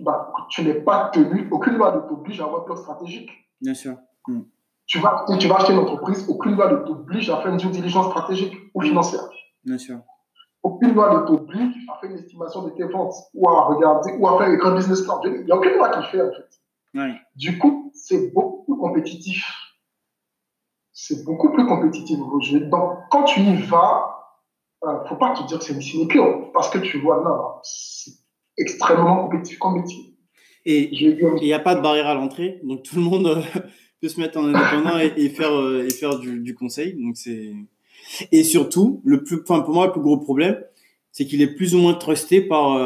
[0.00, 3.30] bah, tu n'es pas tenu, aucune loi ne t'oblige à avoir un plan stratégique.
[3.60, 3.96] Bien sûr.
[4.26, 4.40] Mm.
[4.86, 7.70] Tu, vas, tu vas acheter une entreprise, aucune loi ne t'oblige à faire une due
[7.70, 9.22] diligence stratégique ou financière.
[9.64, 10.00] Bien sûr.
[10.62, 14.28] Aucune loi ne t'oblige à faire une estimation de tes ventes ou à regarder ou
[14.28, 15.20] à faire un business plan.
[15.24, 16.60] Il n'y a aucune loi qui fait en fait.
[17.36, 19.44] Du coup, c'est beaucoup plus compétitif.
[20.92, 22.18] C'est beaucoup plus compétitif.
[22.18, 24.20] Donc, quand tu y vas,
[24.82, 27.60] ne euh, faut pas te dire que c'est une sinecure, parce que tu vois, là,
[27.62, 28.12] c'est
[28.58, 30.16] extrêmement compétitif comme métier.
[30.66, 33.40] Et il n'y a pas de barrière à l'entrée, donc tout le monde euh,
[34.00, 36.94] peut se mettre en indépendant et, faire, euh, et faire du, conseil.
[36.94, 37.54] Donc c'est
[38.32, 40.58] et surtout, le plus, enfin pour moi, le plus gros problème,
[41.12, 42.78] c'est qu'il est plus ou moins trusté par,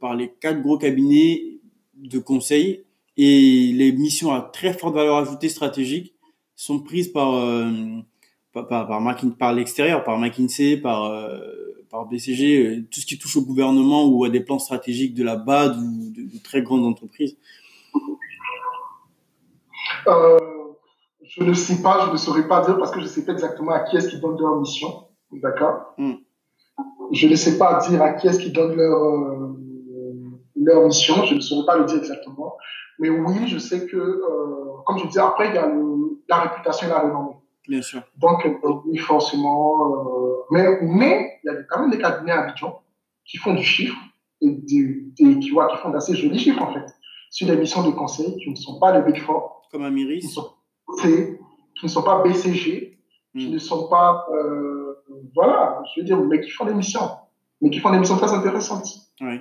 [0.00, 1.58] par les quatre gros cabinets
[1.94, 2.82] de conseil.
[3.16, 6.14] Et les missions à très forte valeur ajoutée stratégique
[6.56, 7.34] sont prises par,
[8.64, 11.38] par, par, par l'extérieur, par McKinsey, par, euh,
[11.90, 15.24] par BCG, euh, tout ce qui touche au gouvernement ou à des plans stratégiques de
[15.24, 17.36] la BAD ou de, très grandes entreprises.
[20.06, 20.38] Euh,
[21.28, 23.32] Je ne sais pas, je ne saurais pas dire parce que je ne sais pas
[23.32, 25.08] exactement à qui est-ce qu'ils donnent leur mission.
[25.32, 25.94] D'accord?
[25.98, 26.14] Hmm.
[27.12, 29.56] Je ne sais pas dire à qui est-ce qu'ils donnent leur,
[30.56, 32.56] leur mission, je ne saurais pas le dire exactement.
[32.98, 34.20] Mais oui, je sais que,
[34.84, 35.70] comme je disais, après, il y a
[36.28, 37.36] la réputation et la renommée.
[37.68, 38.02] Bien sûr.
[38.16, 38.46] Donc,
[38.86, 39.92] oui, forcément.
[39.92, 42.80] Euh, mais, mais il y a quand même des cabinets à Abidjan
[43.24, 43.96] qui font du chiffre
[44.40, 46.86] et des, qui, voient, qui font d'assez jolis chiffres, en fait,
[47.30, 49.66] sur des missions de conseil qui ne sont pas les Big Four.
[49.72, 50.20] Comme Amiris.
[50.20, 50.48] Qui, sont,
[51.02, 52.98] qui ne sont pas BCG,
[53.36, 53.52] qui hmm.
[53.52, 54.26] ne sont pas.
[54.32, 55.02] Euh,
[55.34, 57.10] voilà, je veux dire, mais qui font des missions.
[57.60, 58.88] Mais qui font des missions très intéressantes.
[59.20, 59.40] Oui.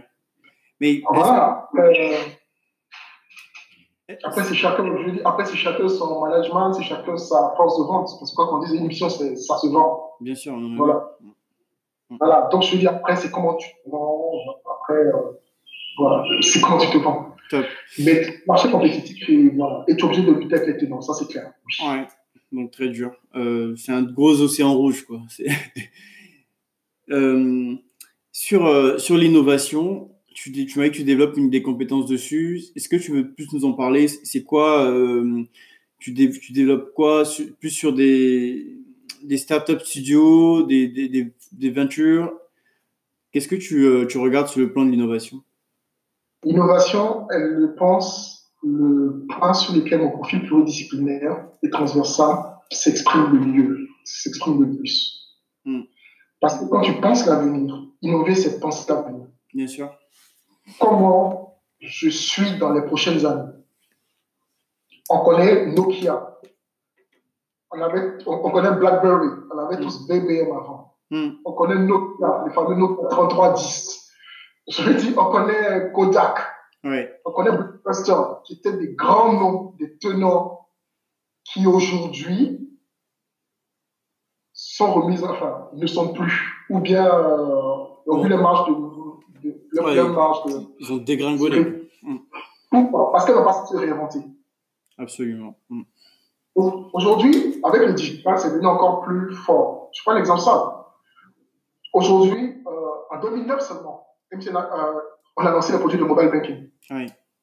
[0.80, 1.02] Mais.
[1.12, 1.70] Voilà.
[1.78, 2.18] Euh,
[4.24, 7.86] après, c'est chacun, je dis, après, c'est chacun son management, c'est chacun sa force de
[7.86, 8.10] vente.
[8.20, 10.12] Parce que quand on dit une mission, ça se vend.
[10.22, 10.56] Bien sûr.
[10.78, 11.18] Voilà.
[12.10, 12.48] Voilà.
[12.52, 14.32] Donc, je dis, après, c'est comment tu te vends.
[14.72, 15.42] Après, euh,
[15.98, 16.24] voilà.
[16.42, 17.35] C'est comment tu te vends.
[17.50, 17.66] Top.
[18.00, 19.84] Mais marché compétitif, et, voilà.
[19.88, 21.02] et tu es obligé de lutter avec les tenants.
[21.02, 21.54] Ça, c'est clair.
[21.84, 22.06] Ouais.
[22.52, 23.12] Donc, très dur.
[23.36, 25.22] Euh, c'est un gros océan rouge, quoi.
[27.12, 27.76] euh,
[28.32, 32.62] sur, euh, sur l'innovation, tu, tu m'as dit que tu développes une des compétences dessus.
[32.76, 34.08] Est-ce que tu veux plus nous en parler?
[34.08, 34.94] C'est quoi
[36.00, 37.24] tu, tu, développes quoi
[37.60, 38.78] Plus sur des,
[39.24, 42.34] des startups studios, des, des, des, ventures?
[43.32, 45.42] Qu'est-ce que tu, tu, regardes sur le plan de l'innovation?
[46.46, 52.38] L'innovation, elle pense le point sur lequel mon profil pluridisciplinaire et transversal
[52.72, 55.36] s'exprime le mieux, s'exprime le plus.
[55.66, 55.82] Hmm.
[56.40, 59.28] Parce que quand tu penses l'avenir, innover, c'est penser l'avenir.
[59.54, 59.90] Bien sûr
[60.80, 63.52] comment je suis dans les prochaines années?
[65.10, 66.40] On connaît Nokia.
[67.72, 69.28] On, avait, on, connaît BlackBerry.
[69.54, 70.96] On avait tous BBM avant.
[71.12, 71.32] Hmm.
[71.44, 74.05] On connaît Nokia, les fameux Nokia 3310.
[74.68, 76.40] Je veux dire, on connaît Kodak.
[77.26, 78.14] On connaît Blockbuster,
[78.44, 80.68] qui étaient des grands noms, des tenants
[81.44, 82.62] qui aujourd'hui
[84.54, 86.34] sont remises, enfin, ne sont plus,
[86.70, 88.74] ou bien euh, ont vu les marges de,
[89.42, 89.96] de, de, Ouais.
[89.96, 91.90] leur marge de, Ils ont dégringolé.
[92.72, 94.20] ou parce qu'elles n'ont pas se réinventer.
[94.98, 95.58] Absolument.
[95.70, 95.82] Mm.
[96.56, 99.90] Au- Aujourd'hui, avec le digital, c'est devenu encore plus fort.
[99.94, 100.76] Je prends un exemple simple.
[101.94, 103.95] Aujourd'hui, euh, en 2009 seulement,
[104.36, 105.00] MTN a, euh,
[105.38, 106.70] on a lancé le produit de mobile banking.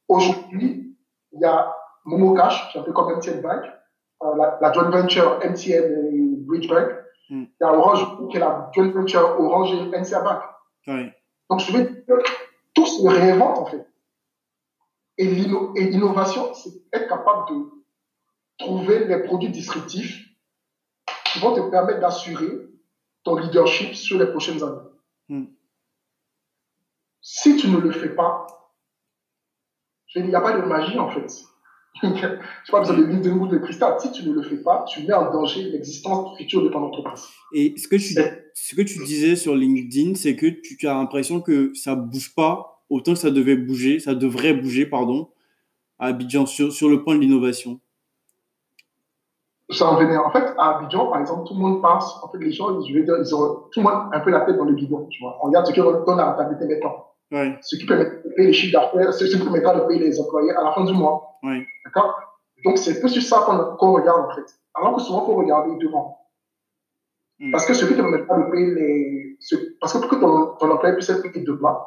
[0.08, 0.96] Aujourd'hui,
[1.32, 1.74] il y a
[2.04, 3.64] Momo Cash, qui est un peu comme MTN Bank,
[4.22, 6.88] euh, la, la joint venture MTN et Bridge Bank.
[7.30, 7.42] Mm.
[7.44, 10.42] Il y a Orange, qui est la joint venture Orange et NCA Bank.
[11.48, 12.16] Donc, je veux dire,
[12.74, 13.86] tout se réinvente en fait.
[15.18, 17.70] Et l'inno- et l'innovation, c'est être capable de
[18.58, 20.26] trouver les produits disruptifs
[21.26, 22.68] qui vont te permettre d'assurer
[23.24, 24.88] ton leadership sur les prochaines années.
[25.28, 25.44] Hmm.
[27.22, 28.46] Si tu ne le fais pas,
[30.08, 31.32] je il n'y a pas de magie en fait.
[32.02, 32.20] Je n'ai
[32.70, 33.94] pas besoin de de boule de cristal.
[34.00, 37.26] Si tu ne le fais pas, tu mets en danger l'existence future de ton entreprise.
[37.52, 38.14] Et ce que tu,
[38.54, 42.34] ce que tu disais sur LinkedIn, c'est que tu, tu as l'impression que ça bouge
[42.34, 45.30] pas autant que ça devait bouger, ça devrait bouger, pardon,
[45.98, 47.80] à Abidjan sur, sur le point de l'innovation.
[49.70, 50.16] ça en venait.
[50.18, 52.18] En fait, à Abidjan, par exemple, tout le monde passe.
[52.22, 54.40] En fait, les gens, je veux dire, ils ont tout le monde un peu la
[54.40, 55.06] tête dans le bidon.
[55.10, 55.38] Tu vois.
[55.42, 57.11] On regarde ce qui donne la rentabilité maintenant.
[57.62, 60.50] Ce qui permet de payer les chiffres d'affaires, ce qui permettra de payer les employés
[60.52, 61.38] à la fin du mois.
[61.84, 62.14] D'accord?
[62.64, 63.44] Donc, c'est plus sur ça
[63.78, 64.44] qu'on regarde, en fait.
[64.74, 66.18] Alors que souvent, il faut regarder devant.
[67.40, 67.50] Mm.
[67.52, 69.36] Parce que ce qui te permettra de payer les.
[69.40, 71.78] ce- Parce que pour que ton, ton employé puisse être payé demain,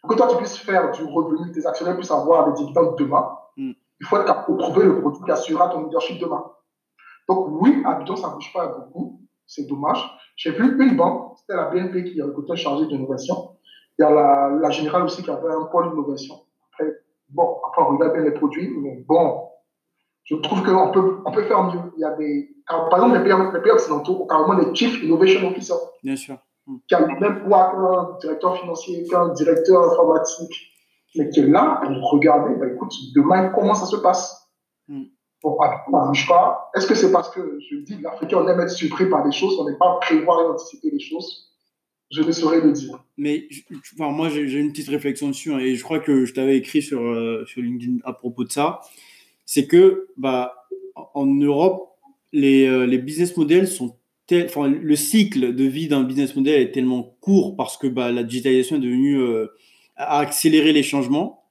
[0.00, 3.28] pour que toi, tu puisses faire du revenu, tes actionnaires puissent avoir des dividendes demain,
[3.56, 3.72] Mm.
[4.00, 6.44] il faut être capable de trouver le produit qui assurera ton leadership demain.
[7.28, 9.20] Donc, oui, à Abidjan, ça ne bouge pas beaucoup.
[9.46, 10.02] C'est dommage.
[10.36, 13.55] J'ai vu une banque, c'était la BNP qui a recruté un chargé d'innovation.
[13.98, 16.34] Il y a la, la Générale aussi qui avait un pôle d'innovation.
[16.72, 16.92] Après,
[17.30, 19.48] bon, après, on regarde bien les produits, mais bon,
[20.24, 21.92] je trouve qu'on peut, on peut faire mieux.
[21.96, 25.02] Il y a des, par exemple, les pays, les pays occidentaux ont carrément des Chief
[25.02, 26.36] Innovation Officers bien sûr.
[26.88, 30.72] qui a le même poids qu'un directeur financier, qu'un directeur informatique,
[31.14, 34.50] mais qui est là pour regarder, bah, écoute, demain, comment ça se passe?
[34.88, 35.04] Mm.
[35.42, 36.70] Bon, ah, on ne bouge pas.
[36.74, 39.58] Est-ce que c'est parce que, je dis, l'Africain, on aime être surpris par des choses,
[39.60, 41.45] on n'aime pas prévoir et anticiper les choses?
[42.10, 43.02] Je ne saurais le dire.
[43.16, 43.48] Mais
[43.98, 47.00] moi, j'ai une petite réflexion dessus, hein, et je crois que je t'avais écrit sur,
[47.00, 48.80] euh, sur LinkedIn à propos de ça.
[49.44, 50.54] C'est que, bah,
[51.14, 51.90] en- Europe,
[52.32, 53.96] les, euh, les business models sont
[54.26, 58.12] tel- enfin, le cycle de vie d'un business model est tellement court parce que bah,
[58.12, 59.48] la digitalisation est devenue, euh,
[59.96, 61.44] a accéléré les changements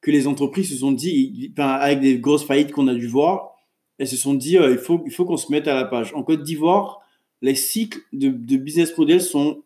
[0.00, 3.54] que les entreprises se sont dit, avec des grosses faillites qu'on a dû voir,
[3.98, 6.12] elles se sont dit, euh, il faut, il faut qu'on se mette à la page.
[6.14, 7.00] En Côte d'Ivoire,
[7.42, 9.62] les cycles de business models sont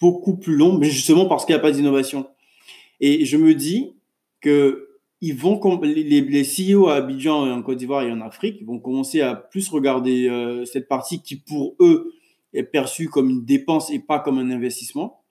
[0.00, 2.26] beaucoup plus longs, mais justement parce qu'il n'y a pas d'innovation.
[3.00, 3.94] Et je me dis
[4.40, 4.86] que
[5.20, 8.78] ils vont les, les CEO à Abidjan et en Côte d'Ivoire et en Afrique vont
[8.78, 12.12] commencer à plus regarder euh, cette partie qui pour eux
[12.52, 15.22] est perçue comme une dépense et pas comme un investissement.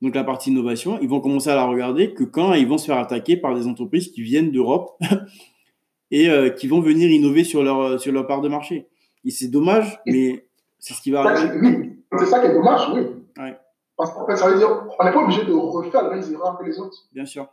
[0.00, 2.86] Donc la partie innovation, ils vont commencer à la regarder que quand ils vont se
[2.86, 4.98] faire attaquer par des entreprises qui viennent d'Europe
[6.10, 8.86] et euh, qui vont venir innover sur leur sur leur part de marché.
[9.24, 10.46] Et c'est dommage, mais
[10.78, 11.98] c'est ce qui va arriver.
[12.18, 13.00] c'est ça qui est dommage, oui.
[13.38, 13.56] Ouais.
[13.98, 14.68] Parce qu'en fait, ça veut dire
[14.98, 16.96] on n'est pas obligé de refaire les mêmes erreurs que les autres.
[17.12, 17.48] Bien sûr,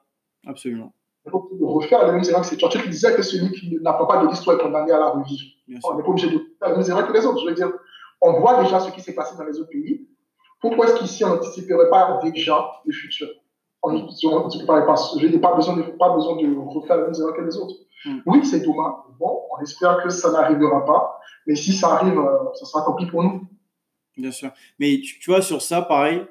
[0.48, 0.94] absolument,
[1.26, 3.24] On n'est pas obligé de refaire les mêmes erreurs que c'est Churchill qui disait que
[3.24, 5.44] celui qui n'apprend pas de l'histoire est condamné à la revivre.
[5.84, 7.42] On n'est pas obligé de faire les mêmes erreurs que les autres.
[7.42, 7.72] Je veux dire,
[8.22, 10.08] on voit déjà ce qui s'est passé dans les autres pays.
[10.62, 13.28] Pourquoi est-ce qu'ici, on n'anticiperait pas déjà le futur?
[13.82, 14.08] On.
[14.08, 17.76] Je n'ai pas besoin de, pas besoin de refaire les mêmes erreurs que les autres.
[18.06, 18.20] Mm.
[18.28, 18.94] Oui, c'est dommage.
[19.20, 21.20] Bon, on espère que ça n'arrivera pas.
[21.48, 23.42] Mais si ça arrive, euh, ça sera tant pis pour nous.
[24.18, 24.52] Bien sûr.
[24.80, 26.22] Mais tu, tu vois, sur ça, pareil,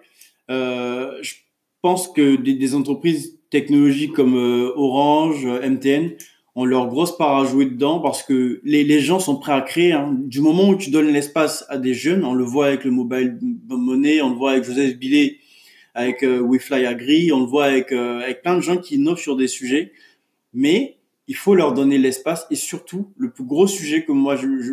[0.51, 1.35] euh, je
[1.83, 6.13] pense que des, des entreprises technologiques comme euh, Orange, euh, MTN,
[6.57, 9.61] ont leur grosse part à jouer dedans parce que les, les gens sont prêts à
[9.61, 9.93] créer.
[9.93, 10.17] hein.
[10.17, 13.39] Du moment où tu donnes l'espace à des jeunes, on le voit avec le mobile
[13.69, 15.39] money, on le voit avec Joseph Billet,
[15.95, 19.19] avec euh, WeFly Agri, on le voit avec, euh, avec plein de gens qui innovent
[19.19, 19.93] sur des sujets.
[20.53, 24.47] Mais il faut leur donner l'espace et surtout, le plus gros sujet que moi je,
[24.61, 24.73] je,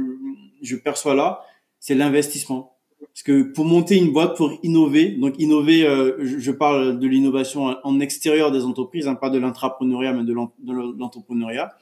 [0.62, 1.42] je perçois là,
[1.80, 2.78] c'est l'investissement.
[3.02, 7.08] Parce que pour monter une boîte, pour innover, donc innover, euh, je, je parle de
[7.08, 11.74] l'innovation en- extérieur des entreprises, hein, pas de l'intrapreneuriat, mais de l'en- de l'entrepreneuriat.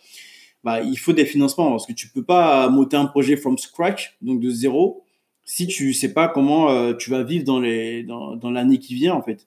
[0.64, 4.18] Bah, il faut des financements parce que tu peux pas monter un projet from scratch,
[4.22, 5.04] donc de zéro,
[5.46, 8.94] si tu sais pas comment euh, tu vas vivre dans les dans, dans l'année qui
[8.96, 9.46] vient en fait.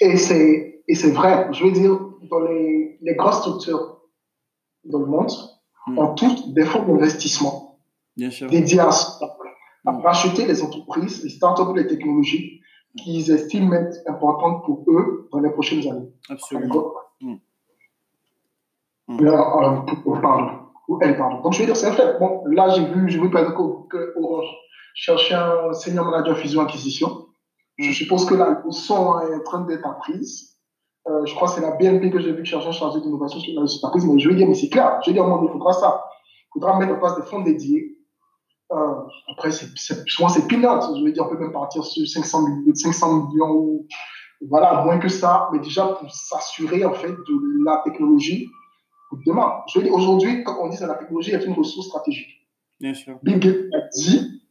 [0.00, 1.48] Et c'est, et c'est vrai.
[1.52, 1.98] Je veux dire,
[2.30, 4.00] dans les, les grosses structures
[4.84, 5.30] dans le monde,
[5.86, 5.98] Mm.
[6.00, 7.78] ont toutes des fonds d'investissement
[8.14, 8.50] Bien sûr.
[8.50, 9.16] dédiés à ça,
[9.88, 10.00] à Mm.
[10.08, 12.60] racheter les entreprises, les startups, les technologies
[12.98, 16.10] qu'ils estiment être importantes pour eux dans les prochaines années.
[16.28, 16.92] Absolument.
[17.20, 17.34] Mm.
[19.08, 19.16] Mm.
[19.20, 20.50] Mais, euh, pour- pardon.
[20.88, 21.40] Ou elle, pardon.
[21.42, 22.18] Donc, je veux dire, c'est un fait.
[22.18, 24.46] Bon, là, j'ai vu, j'ai vu par exemple que Orange
[24.94, 27.26] cherchait un senior manager fusion-acquisition.
[27.78, 30.56] Je suppose que là, le son est en train d'être apprise.
[31.08, 33.52] Euh, je crois que c'est la BNP que j'ai vu chercher un chargé d'innovation sur
[33.54, 34.04] la prise.
[34.06, 34.98] Mais je veux dire, mais c'est clair.
[35.04, 36.04] Je veux dire, il faudra ça.
[36.48, 37.97] Il faudra mettre en place des fonds dédiés.
[38.70, 39.68] Euh, après, c'est,
[40.06, 40.98] souvent, c'est peanuts.
[40.98, 43.86] Je veux dire, on peut même partir sur 500 millions, 500 millions ou,
[44.48, 45.48] voilà, moins que ça.
[45.52, 48.48] Mais déjà, pour s'assurer, en fait, de la technologie
[49.26, 49.62] demain.
[49.72, 52.46] Je veux dire, aujourd'hui, quand on dit que la technologie est une ressource stratégique.
[52.80, 53.18] Bien sûr.
[53.22, 54.42] Bill Gates a dit,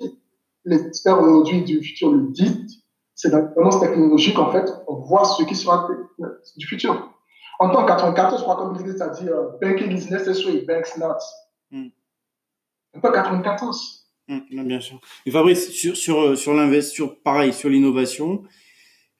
[0.65, 2.83] les experts aujourd'hui du futur le disent,
[3.15, 5.87] c'est la tendance technologique, en fait, on voit ce qui sera
[6.57, 7.13] du futur.
[7.59, 10.97] En tant 94, je crois, comme Bill Gates a dit, uh, banking is necessary, banks
[10.97, 11.17] not.
[11.71, 11.87] Mm.
[12.95, 13.96] En tant 94.
[14.51, 14.99] Bien sûr.
[15.25, 18.43] Et Fabrice, sur, sur, euh, sur l'invest, sur, pareil, sur l'innovation,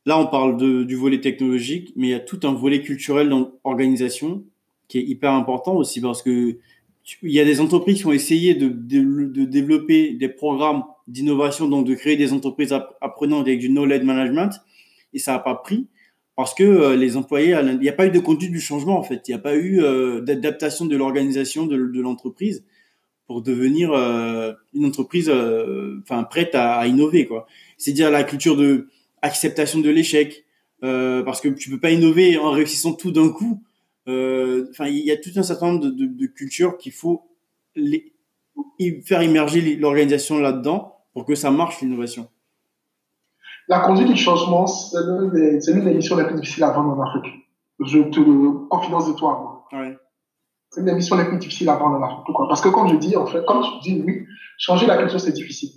[0.05, 3.30] là, on parle de, du volet technologique, mais il y a tout un volet culturel
[3.30, 4.43] dans l'organisation
[4.88, 6.58] qui est hyper important aussi parce que
[7.24, 11.70] il y a des entreprises qui ont essayé de, de, de développer des programmes d'innovation,
[11.70, 14.51] donc de créer des entreprises apprenantes avec du knowledge management,
[15.14, 15.88] et ça n'a pas pris
[16.36, 19.03] parce que euh, les employés, il n'y a pas eu de conduite du changement en
[19.03, 22.66] fait, il n'y a pas eu euh, d'adaptation de l'organisation de, de l'entreprise
[23.28, 25.32] pour devenir euh, une entreprise
[26.01, 27.45] enfin prête à, à, innover quoi.
[27.78, 28.88] C'est dire la culture de
[29.21, 30.45] acceptation de l'échec,
[30.82, 33.61] parce que tu peux pas innover en réussissant tout d'un coup
[34.07, 37.28] euh, enfin, il y a tout un certain nombre de, de, cultures qu'il faut
[37.75, 38.13] les,
[39.05, 42.30] faire immerger l'organisation là-dedans pour que ça marche l'innovation.
[43.67, 47.34] La conduite du changement, c'est l'une des missions les plus difficiles à vendre en Afrique.
[47.82, 49.67] Je te confidence de toi.
[49.73, 49.97] Ouais.
[50.78, 52.19] C'est une des missions les plus difficiles à vendre en Afrique.
[52.23, 52.47] Pourquoi?
[52.47, 54.28] Parce que comme je dis, en fait, comme je dis, oui,
[54.59, 55.71] changer la culture, c'est difficile.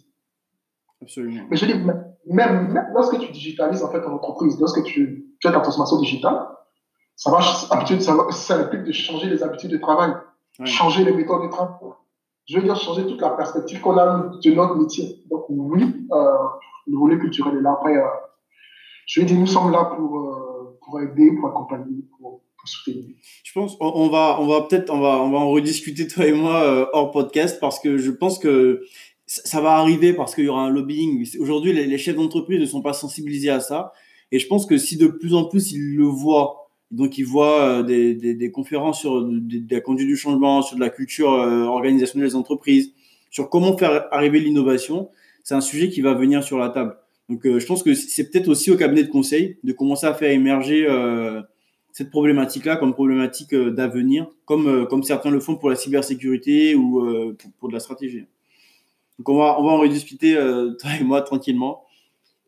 [1.01, 1.47] Absolument.
[1.49, 5.49] Mais je dis, même, même, lorsque tu digitalises en fait ton entreprise, lorsque tu, tu
[5.49, 6.39] as ta transformation digitale,
[7.17, 10.13] ça va, ça, ça implique de changer les habitudes de travail,
[10.67, 11.73] changer les méthodes de travail.
[12.47, 15.25] Je veux dire, changer toute la perspective qu'on a de notre métier.
[15.31, 16.33] Donc, oui, euh,
[16.87, 17.73] le volet culturel est là.
[17.73, 18.05] Après, euh,
[19.07, 22.43] je veux dire, nous sommes là pour, euh, pour aider, pour accompagner, pour.
[22.67, 26.33] Je pense, on va, on va peut-être, on va, on va en rediscuter toi et
[26.33, 28.83] moi euh, hors podcast parce que je pense que
[29.27, 31.27] ça va arriver parce qu'il y aura un lobbying.
[31.39, 33.93] Aujourd'hui, les, chefs d'entreprise ne sont pas sensibilisés à ça.
[34.33, 36.57] Et je pense que si de plus en plus ils le voient
[36.91, 40.81] donc, ils voient euh, des, des, conférences sur des, la conduite du changement, sur de
[40.81, 42.93] la culture euh, organisationnelle des entreprises,
[43.31, 45.09] sur comment faire arriver l'innovation.
[45.45, 46.97] C'est un sujet qui va venir sur la table.
[47.29, 50.15] Donc, euh, je pense que c'est peut-être aussi au cabinet de conseil de commencer à
[50.15, 51.41] faire émerger euh,
[51.93, 57.51] cette problématique-là comme problématique d'avenir, comme, comme certains le font pour la cybersécurité ou pour,
[57.59, 58.27] pour, de la stratégie.
[59.19, 60.35] Donc, on va, on va en rediscuter,
[60.81, 61.85] toi et moi, tranquillement,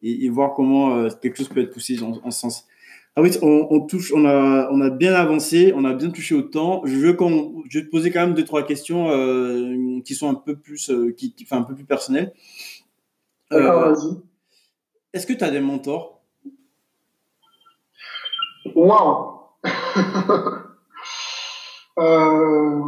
[0.02, 2.66] et, et voir comment quelque chose peut être poussé en, en ce sens.
[3.14, 6.34] Ah oui, on, on, touche, on a, on a bien avancé, on a bien touché
[6.34, 6.80] au temps.
[6.86, 10.30] Je veux qu'on, je vais te poser quand même deux trois questions euh, qui sont
[10.30, 12.32] un peu plus, euh, qui, enfin un peu plus personnelles.
[13.52, 14.16] Euh, vas-y.
[15.12, 16.21] Est-ce que tu as des mentors?
[18.74, 19.40] Waouh
[21.98, 22.80] euh,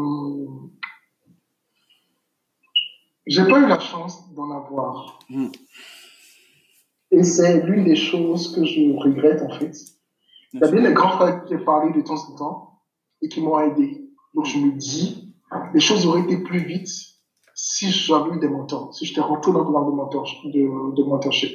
[3.27, 5.19] J'ai pas eu la chance d'en avoir.
[5.29, 5.49] Hmm.
[7.11, 9.75] Et c'est l'une des choses que je regrette en fait
[10.55, 12.81] il y a bien les grands frères qui j'ai parlé de temps en temps
[13.21, 14.09] et qui m'ont aidé.
[14.35, 15.35] Donc je me dis,
[15.75, 16.89] les choses auraient été plus vite
[17.57, 21.03] si j'avais eu des mentors, si j'étais rentré dans le programme de, mentor, de, de
[21.03, 21.53] mentorship.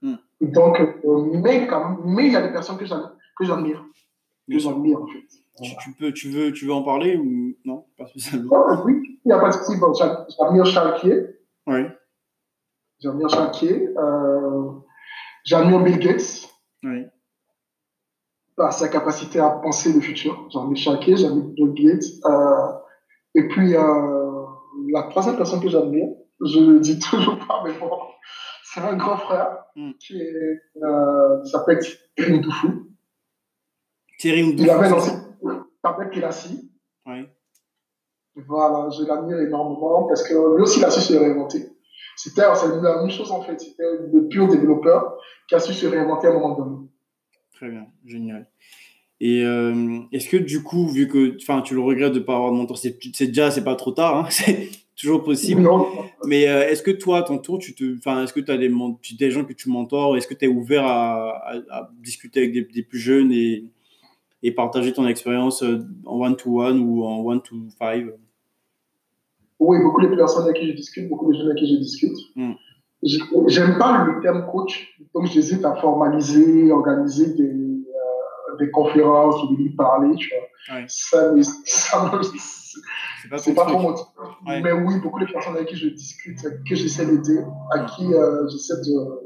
[0.00, 0.14] Hmm.
[0.40, 2.86] Donc, euh, mais quand même, mais il y a des personnes que
[3.42, 3.84] j'admire,
[4.48, 5.24] que j'admire en fait.
[5.62, 7.86] Tu, tu, peux, tu veux, tu veux en parler ou non?
[7.96, 8.50] Pas spécialement.
[8.52, 9.78] Oh, oui, il n'y a pas de souci.
[9.78, 11.26] Bon, j'admire Chalquier.
[11.66, 11.80] Oui.
[13.00, 13.88] J'admire Chalquier.
[13.96, 14.70] Euh,
[15.44, 16.48] j'admire Bill Gates.
[16.82, 17.06] Oui
[18.56, 20.48] par sa capacité à penser le futur.
[20.74, 22.04] Chaqué, j'en ai Bill Gates.
[22.24, 22.72] Euh,
[23.34, 24.44] et puis, euh,
[24.92, 26.08] la troisième personne que j'admire,
[26.40, 27.90] je le dis toujours pas, mais bon,
[28.62, 29.92] c'est un grand frère mm.
[29.98, 31.80] qui est, euh, s'appelle.
[34.24, 34.54] Thierry.
[34.56, 35.10] Il avait lancé,
[35.84, 36.70] s'appelle Kilassi.
[37.06, 37.26] Oui.
[38.48, 41.66] Voilà, je l'admire énormément parce que lui aussi, il a su se réinventer.
[42.16, 43.60] C'était la même chose en fait.
[43.60, 46.88] C'était le pur développeur qui a su se réinventer à un moment donné.
[47.52, 48.48] Très bien, génial.
[49.20, 52.50] Et euh, est-ce que du coup, vu que tu le regrettes de ne pas avoir
[52.50, 55.60] de mentor, c'est déjà c'est pas trop tard, hein, c'est toujours possible.
[55.60, 55.86] Non.
[56.24, 58.72] Mais euh, est-ce que toi, à ton tour, tu te, est-ce que tu as des,
[59.18, 60.16] des gens que tu mentors?
[60.16, 63.64] Est-ce que tu es ouvert à, à, discuter avec des, des, plus jeunes et,
[64.44, 68.12] et partager ton expérience euh, en one-to-one ou en one-to-five
[69.58, 72.16] Oui, beaucoup de personnes avec qui je discute, beaucoup de jeunes avec qui je discute.
[72.36, 72.52] Hmm.
[73.46, 79.56] J'aime pas le terme coach, donc j'hésite à formaliser, organiser des, euh, des conférences ou
[79.56, 80.76] des livres parler, tu vois.
[80.76, 80.84] Ouais.
[80.88, 81.34] Ça,
[81.64, 82.22] ça, me,
[83.38, 84.08] c'est pas, trop mon truc.
[84.46, 86.38] Mais oui, beaucoup de personnes avec qui je discute,
[86.68, 87.40] que j'essaie d'aider,
[87.72, 89.23] à qui euh, j'essaie de.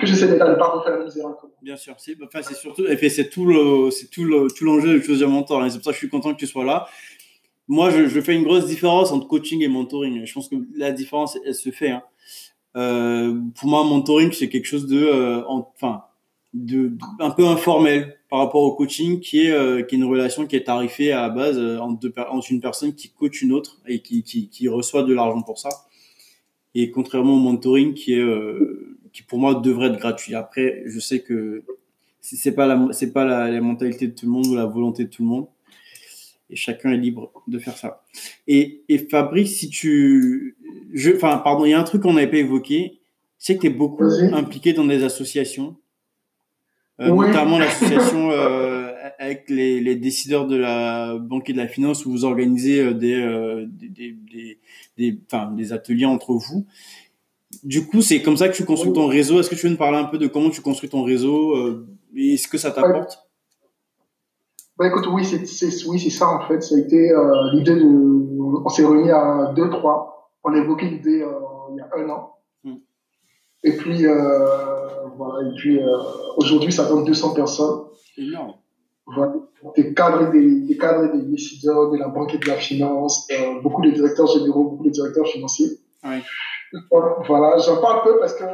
[0.00, 1.26] Que j'essaie à ne pas refaire la misère.
[1.62, 5.00] Bien sûr, c'est enfin, surtout, et c'est tout le, c'est tout le, tout l'enjeu de
[5.00, 5.62] Choose Your Mentor.
[5.62, 5.70] Hein.
[5.70, 6.88] C'est pour ça que je suis content que tu sois là.
[7.68, 10.24] Moi, je, fais une grosse différence entre coaching et mentoring.
[10.24, 11.90] Je pense que la différence, elle se fait.
[11.90, 12.02] Hein.
[12.76, 16.04] Euh, pour moi, mentoring, c'est quelque chose de, euh, enfin,
[16.54, 20.46] de, un peu informel par rapport au coaching, qui est, euh, qui est une relation
[20.46, 24.22] qui est tarifée à la base entre une personne qui coach une autre et qui,
[24.22, 25.68] qui, qui reçoit de l'argent pour ça.
[26.74, 28.24] Et contrairement au mentoring, qui est,
[29.12, 30.34] qui pour moi devrait être gratuit.
[30.34, 31.64] Après, je sais que
[32.20, 35.04] c'est pas la, c'est pas la, la mentalité de tout le monde ou la volonté
[35.04, 35.46] de tout le monde
[36.50, 38.02] et chacun est libre de faire ça.
[38.46, 40.56] Et, et Fabrice, si tu,
[40.92, 42.98] je, enfin, pardon, il y a un truc qu'on n'avait pas évoqué.
[43.38, 45.76] C'est que tu es beaucoup impliqué dans des associations,
[47.00, 52.04] euh, notamment l'association euh, avec les, les, décideurs de la banque et de la finance
[52.04, 54.58] où vous organisez euh, des, euh, des, des,
[54.96, 56.66] des, enfin, des ateliers entre vous.
[57.62, 59.40] Du coup, c'est comme ça que tu construis ton réseau.
[59.40, 61.86] Est-ce que tu veux nous parler un peu de comment tu construis ton réseau euh,
[62.14, 63.28] et ce que ça t'apporte?
[64.78, 66.62] Bah, écoute, oui, c'est oui, c'est ça en fait.
[66.62, 68.62] Ça a été euh, l'idée de.
[68.64, 70.30] On s'est réunis à deux, trois.
[70.44, 71.32] On a évoqué l'idée euh,
[71.72, 72.36] il y a un an.
[72.62, 72.76] Hmm.
[73.64, 74.46] Et puis euh,
[75.16, 75.48] voilà.
[75.48, 75.80] Et puis
[76.36, 77.86] aujourd'hui, ça donne 200 personnes.
[78.16, 78.54] Énorme.
[79.06, 79.34] Voilà.
[79.74, 83.26] Des cadres, des, des cadres, des décideurs de la banque et de la finance,
[83.62, 85.70] beaucoup de directeurs généraux, beaucoup de directeurs financiers.
[86.04, 86.18] Oui.
[86.90, 88.44] Voilà, j'en parle un peu parce que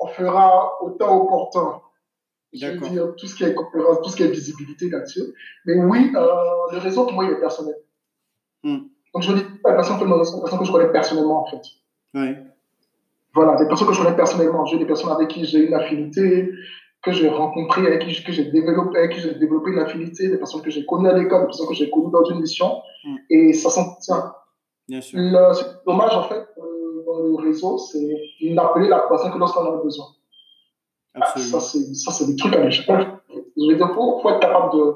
[0.00, 1.80] on fera autant opportun
[2.52, 5.34] je veux dire, tout ce qui est conférence, tout ce qui est visibilité là-dessus.
[5.66, 6.26] Mais oui, euh,
[6.72, 7.76] le réseau, pour moi, il est personnel.
[8.62, 8.78] Hmm.
[9.14, 11.62] Donc, je dis pas des personnes que je connais personnellement, en fait.
[12.14, 12.36] Oui.
[13.34, 14.64] Voilà, des personnes que je connais personnellement.
[14.64, 16.50] J'ai des personnes avec qui j'ai une affinité,
[17.02, 20.38] que j'ai rencontrées, avec qui, que j'ai développé, avec qui j'ai développé une affinité, des
[20.38, 22.80] personnes que j'ai connues à l'école, des personnes que j'ai connues dans une mission.
[23.04, 23.16] Hmm.
[23.30, 24.32] Et ça s'entretient.
[24.88, 25.18] Bien sûr.
[25.20, 26.77] Le, dommage, en fait, euh,
[27.08, 30.06] dans le réseau, c'est d'appeler la personne que lorsqu'on en a besoin.
[31.34, 33.18] Ça, c'est, ça, c'est des trucs à l'échelle.
[33.28, 34.94] Je veux dire, faut, faut être capable de,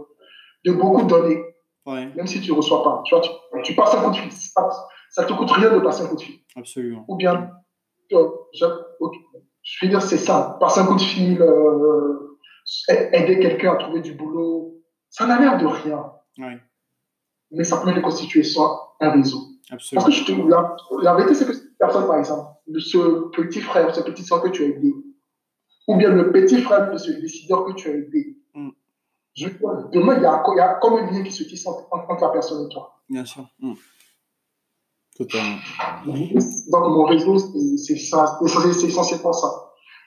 [0.66, 1.42] de beaucoup donner.
[1.86, 3.02] Même si tu ne reçois pas.
[3.04, 3.30] Tu vois, tu,
[3.64, 4.30] tu, passes un coup de fil.
[4.30, 6.36] Ça ne te coûte rien de passer un coup de fil.
[6.54, 7.04] Absolument.
[7.08, 7.50] Ou bien,
[8.10, 8.16] je,
[8.52, 10.56] je veux dire, c'est ça.
[10.60, 12.38] Passer un coup de fil, euh,
[12.88, 14.74] aider quelqu'un à trouver du boulot,
[15.08, 16.12] ça n'a l'air de rien.
[16.38, 16.58] Ouais.
[17.50, 19.40] Mais ça peut constituer soit un réseau.
[19.70, 20.04] Absolument.
[20.04, 23.93] Parce que je te, la, la vérité, c'est que personne, par exemple, ce petit frère,
[23.95, 24.95] ce petit soeur que tu as aidé,
[25.89, 28.39] ou bien le petit frère de ce décideur que tu as aidé.
[28.55, 28.70] Mm.
[29.35, 29.49] Je,
[29.93, 32.28] demain, il y, a, il y a comme un lien qui se tisse entre, la
[32.28, 33.03] personne et toi.
[33.09, 33.45] Bien sûr.
[33.59, 33.74] Mm.
[35.16, 35.57] Totalement.
[36.07, 39.49] Donc, mon réseau, c'est essentiellement ça.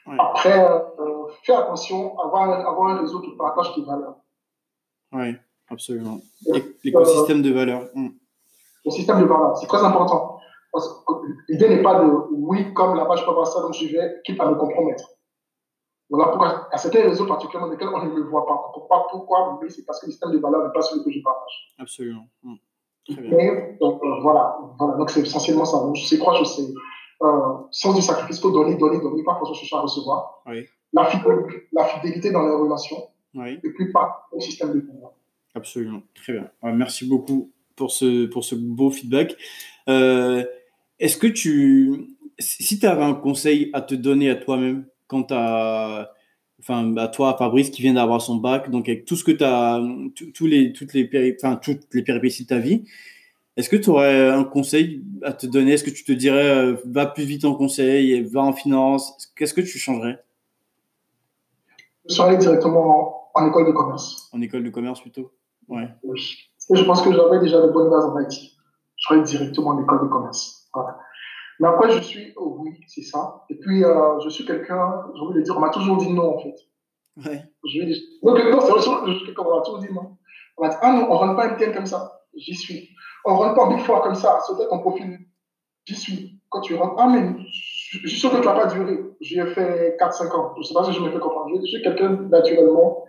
[0.06, 0.16] Ouais.
[0.18, 0.78] Après, euh,
[1.42, 4.16] fais attention, avoir, avoir un réseau qui partage tes valeurs.
[5.12, 5.34] Oui,
[5.68, 6.20] absolument.
[6.82, 7.88] L'écosystème de valeurs.
[7.94, 8.08] Mm.
[8.86, 10.36] Le système de valeurs, c'est très important.
[11.48, 14.40] L'idée n'est pas de oui, comme là-bas, je peux pas ça, donc je vais, quitte
[14.40, 15.04] à me compromettre.
[16.08, 18.72] Voilà pourquoi, à certains réseaux particulièrement lesquels on ne me voit pas.
[19.10, 21.74] Pourquoi, mais c'est parce que le système de valeur n'est pas celui que je partage.
[21.78, 22.26] Absolument.
[22.44, 22.54] Mmh.
[23.08, 23.38] Très bien.
[23.38, 24.56] Et, donc, euh, voilà.
[24.78, 24.96] voilà.
[24.96, 25.78] Donc, c'est essentiellement ça.
[25.78, 26.72] Donc, je sais quoi, je sais.
[27.22, 30.42] Euh, sens du sacrifice, faut donner, donner, donner, pas forcément chercher à recevoir.
[30.46, 30.66] Oui.
[30.92, 33.08] La, fidélité, la fidélité dans les relations.
[33.34, 33.58] Oui.
[33.62, 35.12] Et puis pas au système de valeur.
[35.54, 36.02] Absolument.
[36.14, 36.50] Très bien.
[36.62, 39.36] merci beaucoup pour ce, pour ce beau feedback.
[39.88, 40.44] Euh,
[40.98, 46.10] Est-ce que tu, si tu avais un conseil à te donner à toi-même quant à,
[46.60, 49.44] enfin, à toi, Fabrice, qui vient d'avoir son bac, donc avec tout ce que tu
[49.44, 49.80] as,
[50.34, 52.84] tous les, toutes, les enfin, toutes les péripéties de ta vie,
[53.56, 55.72] est-ce que tu aurais un conseil à te donner?
[55.72, 59.32] Est-ce que tu te dirais, euh, va plus vite en conseil, va en finance?
[59.34, 60.22] Qu'est-ce que tu changerais?
[62.08, 64.28] Je serais directement en, école de commerce.
[64.32, 65.32] En école de commerce plutôt?
[65.68, 65.88] Ouais.
[66.04, 66.20] Oui.
[66.72, 68.52] je pense que j'avais déjà de bonnes bases en IT.
[68.96, 70.55] Je serais directement en école de commerce.
[70.76, 70.98] Voilà.
[71.58, 73.44] Mais après, je suis, oh oui, c'est ça.
[73.48, 76.36] Et puis, euh, je suis quelqu'un, j'ai envie de dire, on m'a toujours dit non,
[76.36, 76.54] en fait.
[77.24, 77.42] Ouais.
[77.64, 80.18] Je vais dire, donc, non, c'est vrai, on m'a toujours dit non.
[80.58, 82.20] On m'a dit, ah non, on rentre pas MTN comme ça.
[82.36, 82.90] J'y suis.
[83.24, 84.38] On rentre pas Big Four comme ça.
[84.46, 85.18] Peut-être ton profil.
[85.86, 86.40] J'y suis.
[86.50, 88.98] Quand tu rentres, ah, mais je suis sûr que tu vas pas durer.
[89.20, 90.54] J'y ai fait 4-5 ans.
[90.58, 91.50] Je sais pas si je me fais comprendre.
[91.58, 93.04] Je suis quelqu'un, naturellement,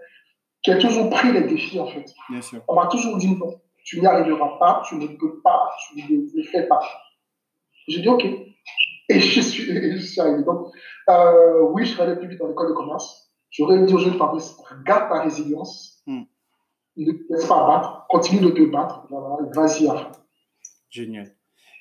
[0.63, 2.05] qui a toujours pris les défis, en fait.
[2.29, 2.61] Bien sûr.
[2.69, 3.59] On m'a toujours dit non.
[3.83, 6.81] Tu n'y arriveras pas, tu ne peux pas, tu ne le fais pas.
[7.87, 8.25] J'ai dit OK.
[9.09, 10.43] Et je suis, je suis arrivé.
[10.43, 10.67] Donc,
[11.09, 13.31] euh, oui, je serais allé plus vite dans l'école de commerce.
[13.49, 16.03] J'aurais dit aux jeunes Fabrice, regarde ta résilience.
[16.05, 16.23] Hmm.
[16.97, 18.05] Ne te laisse pas battre.
[18.09, 19.05] Continue de te battre.
[19.09, 20.11] Voilà, vas-y à.
[20.89, 21.33] Génial.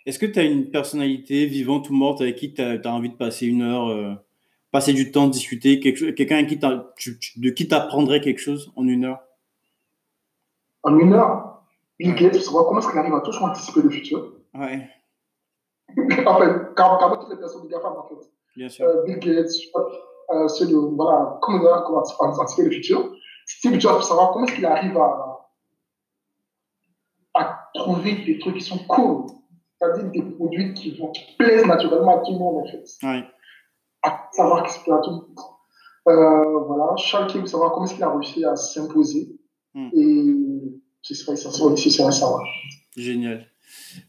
[0.04, 3.16] Est-ce que tu as une personnalité vivante ou morte avec qui tu as, envie de
[3.16, 4.14] passer une heure, euh,
[4.70, 9.20] passer du temps, discuter, quelqu'un qui de qui t'apprendrait quelque chose en une heure?
[10.84, 11.64] En une heure?
[11.98, 14.34] Bill Gates, comment est-ce qu'il arrive à toujours anticiper le futur?
[14.54, 14.88] Ouais.
[16.26, 18.30] Enfin, car, car toutes les personnes du GAFAM, en fait.
[18.56, 18.86] Bien sûr.
[18.86, 19.50] Euh, Bill Gates,
[20.30, 23.12] euh, ceux de, voilà, comment arrive à anticiper le futur.
[23.46, 25.48] Steve Jobs, pour savoir comment est-ce qu'il arrive à,
[27.34, 29.26] à trouver des trucs qui sont cool.
[29.78, 32.84] C'est-à-dire des produits qui, vont, qui plaisent naturellement à tout le monde, en fait.
[33.02, 33.24] Ouais.
[34.02, 35.36] À savoir qui se plaît à tout le monde.
[36.08, 39.38] Euh, voilà, Charles King, savoir comment est-ce qu'il a réussi à s'imposer.
[39.74, 39.88] Hmm.
[39.92, 42.42] Et c'est ça, ça sera ici, savoir.
[42.96, 43.46] Génial.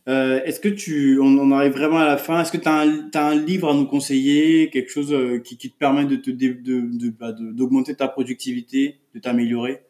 [0.08, 2.42] Euh, est-ce que tu, on, on, arrive vraiment à la fin?
[2.42, 5.72] Est-ce que tu as, as, un livre à nous conseiller, quelque chose euh, qui, qui,
[5.72, 9.82] te permet de te, de, bah, d'augmenter ta productivité, de t'améliorer?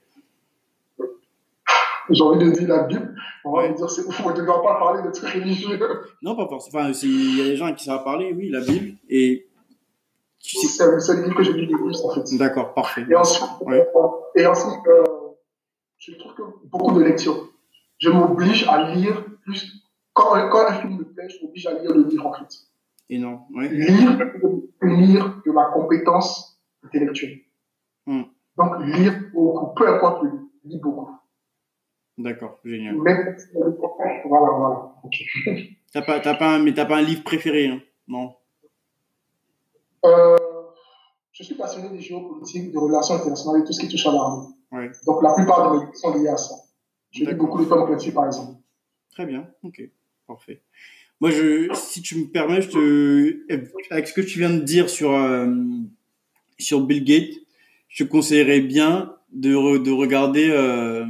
[2.10, 3.16] J'ai envie de dire la Bible.
[3.44, 5.80] On va dire, c'est on ne devrait pas parler de trucs religieux.
[6.22, 6.84] Non, pas forcément.
[6.84, 8.98] Enfin, il y a des gens qui savent parler, oui, la Bible.
[9.10, 9.48] Et
[10.40, 12.38] c'est le seul livre que j'ai lu en fait.
[12.38, 13.06] D'accord, parfait.
[13.10, 13.88] Et ensuite, ouais.
[14.36, 15.04] et ensuite euh,
[15.98, 17.50] je trouve que beaucoup de lectures.
[18.00, 19.84] Je m'oblige à lire plus.
[20.14, 22.54] Quand, quand un film me plaît, je m'oblige à lire le livre, en fait.
[23.10, 23.70] Et non, ouais.
[23.70, 24.20] Lire,
[24.82, 27.40] lire de la compétence intellectuelle.
[28.06, 28.24] Hmm.
[28.58, 31.10] Donc, lire beaucoup, peu importe le livre, lire beaucoup.
[32.18, 32.98] D'accord, génial.
[32.98, 33.16] Mais,
[34.26, 34.94] voilà, voilà.
[35.04, 35.78] Okay.
[35.94, 37.80] T'as pas, t'as pas un, mais t'as pas un livre préféré, hein?
[38.10, 38.36] Non
[40.06, 40.36] euh,
[41.32, 44.48] Je suis passionné de géopolitique, de relations internationales et tout ce qui touche à l'armée.
[44.74, 44.92] Ouais.
[45.06, 46.56] Donc, la plupart de mes livres sont liés à ça.
[47.12, 48.57] Je lis beaucoup de Tom Clancy, par exemple.
[49.18, 49.82] Très bien, ok,
[50.28, 50.62] parfait.
[51.22, 53.52] Moi, je, si tu me permets, je te,
[53.90, 55.48] avec ce que tu viens de dire sur, euh,
[56.60, 57.34] sur Bill Gates,
[57.90, 61.04] je te conseillerais bien de, re, de regarder euh,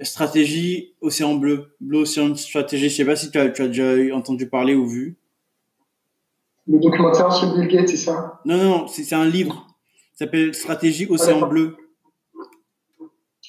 [0.00, 2.88] Stratégie Océan Bleu, Blue Ocean Strategy.
[2.88, 5.14] Je sais pas si tu as, tu as déjà entendu parler ou vu.
[6.66, 8.40] Le documentaire sur Bill Gates, c'est ça?
[8.44, 9.68] Non, non, c'est un livre.
[10.14, 11.76] Ça s'appelle Stratégie Océan Ah, Bleu.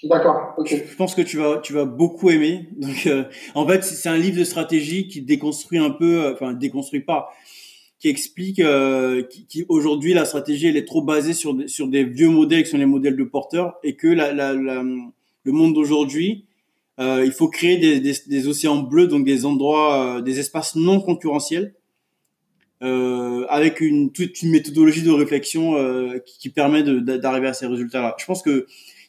[0.03, 0.67] D'accord, ok.
[0.69, 2.67] Je pense que tu vas, tu vas beaucoup aimer.
[2.77, 3.23] Donc, euh,
[3.55, 7.29] en fait, c'est un livre de stratégie qui déconstruit un peu, euh, enfin, déconstruit pas,
[8.03, 12.03] qui explique euh, qui, aujourd'hui la stratégie elle est trop basée sur des, sur des
[12.03, 16.43] vieux modèles qui sont les modèles de porteurs et que la, le monde d'aujourd'hui,
[16.99, 21.75] euh, il faut créer des, océans bleus, donc des endroits, euh, des espaces non concurrentiels,
[22.81, 25.77] avec une toute une méthodologie de réflexion
[26.25, 28.13] qui, qui permet d'arriver à ces résultats-là.
[28.19, 28.67] Je pense que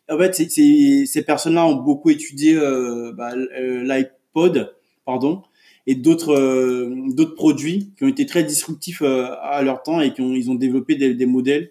[0.09, 4.75] en fait, c ces, ces personnes-là ont beaucoup étudié euh, bah, l'iPod,
[5.05, 5.43] pardon,
[5.87, 10.13] et d'autres euh, d'autres produits qui ont été très disruptifs euh, à leur temps et
[10.13, 11.71] qui ont ils ont développé des, des modèles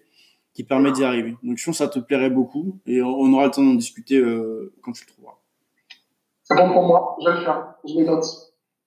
[0.54, 1.36] qui permettent d'y arriver.
[1.44, 4.18] Donc je pense que ça te plairait beaucoup et on aura le temps d'en discuter
[4.18, 5.38] euh, quand tu le trouveras.
[6.44, 8.26] C'est bon pour moi, je vais le faire, je les note.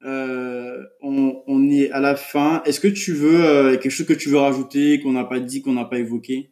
[0.04, 2.62] Euh, on, on est à la fin.
[2.64, 5.62] Est-ce que tu veux euh, quelque chose que tu veux rajouter, qu'on n'a pas dit,
[5.62, 6.50] qu'on n'a pas évoqué?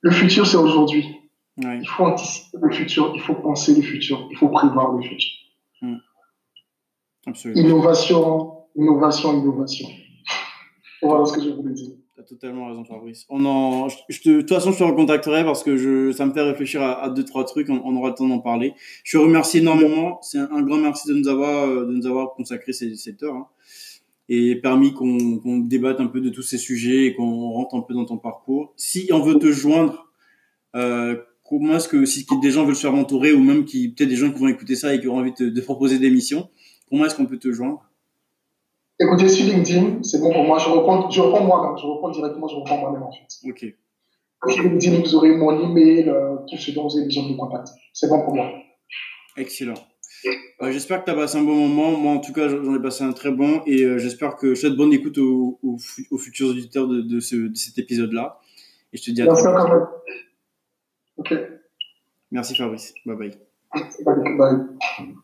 [0.00, 1.18] Le futur, c'est aujourd'hui.
[1.62, 1.78] Ouais.
[1.80, 5.30] Il faut anticiper le futur, il faut penser le futur, il faut prévoir le futur.
[5.82, 5.96] Mmh.
[7.26, 7.60] Absolument.
[7.60, 9.88] Innovation, innovation, innovation.
[11.02, 11.90] Voilà ce que je voulais dire.
[12.14, 13.24] Tu as totalement raison, Fabrice.
[13.28, 16.32] On en, je te, de toute façon, je te recontacterai parce que je, ça me
[16.32, 17.68] fait réfléchir à, à deux, trois trucs.
[17.70, 18.74] On, on, aura le temps d'en parler.
[19.04, 20.18] Je te remercie énormément.
[20.22, 23.34] C'est un, un, grand merci de nous avoir, de nous avoir consacré ces, cette heure
[23.34, 23.46] hein,
[24.28, 27.80] et permis qu'on qu débatte un peu de tous ces sujets et qu'on rentre un
[27.80, 28.72] peu dans ton parcours.
[28.76, 30.12] Si on veut te joindre,
[30.76, 34.10] euh, comment est-ce que si des gens veulent se faire mentorer ou même qui peut-être
[34.10, 36.48] des gens qui vont écouter ça et qui auront envie de, de proposer des missions,
[36.88, 37.84] comment est-ce qu'on peut te joindre?
[39.00, 40.58] Écoutez, sur LinkedIn, c'est bon pour moi.
[40.58, 41.78] Je réponds moi-même.
[41.78, 43.48] Je réponds directement, je réponds moi-même en fait.
[43.48, 43.74] Ok.
[44.52, 47.36] Sur LinkedIn, vous aurez mon email, euh, tout ce dont vous avez besoin de me
[47.36, 47.72] contacter.
[47.92, 48.50] C'est bon pour moi.
[49.36, 49.74] Excellent.
[50.26, 51.96] Euh, j'espère que tu as passé un bon moment.
[51.98, 54.60] Moi, en tout cas, j'en ai passé un très bon et euh, j'espère que je
[54.60, 55.78] souhaite bonne écoute aux, aux,
[56.10, 58.40] aux futurs auditeurs de, de, ce, de cet épisode-là.
[58.92, 59.80] Et je te dis à Merci très.
[61.16, 61.34] Ok.
[62.30, 62.94] Merci Fabrice.
[63.06, 63.38] Bye bye.
[64.04, 64.36] Bye.
[64.36, 65.18] bye.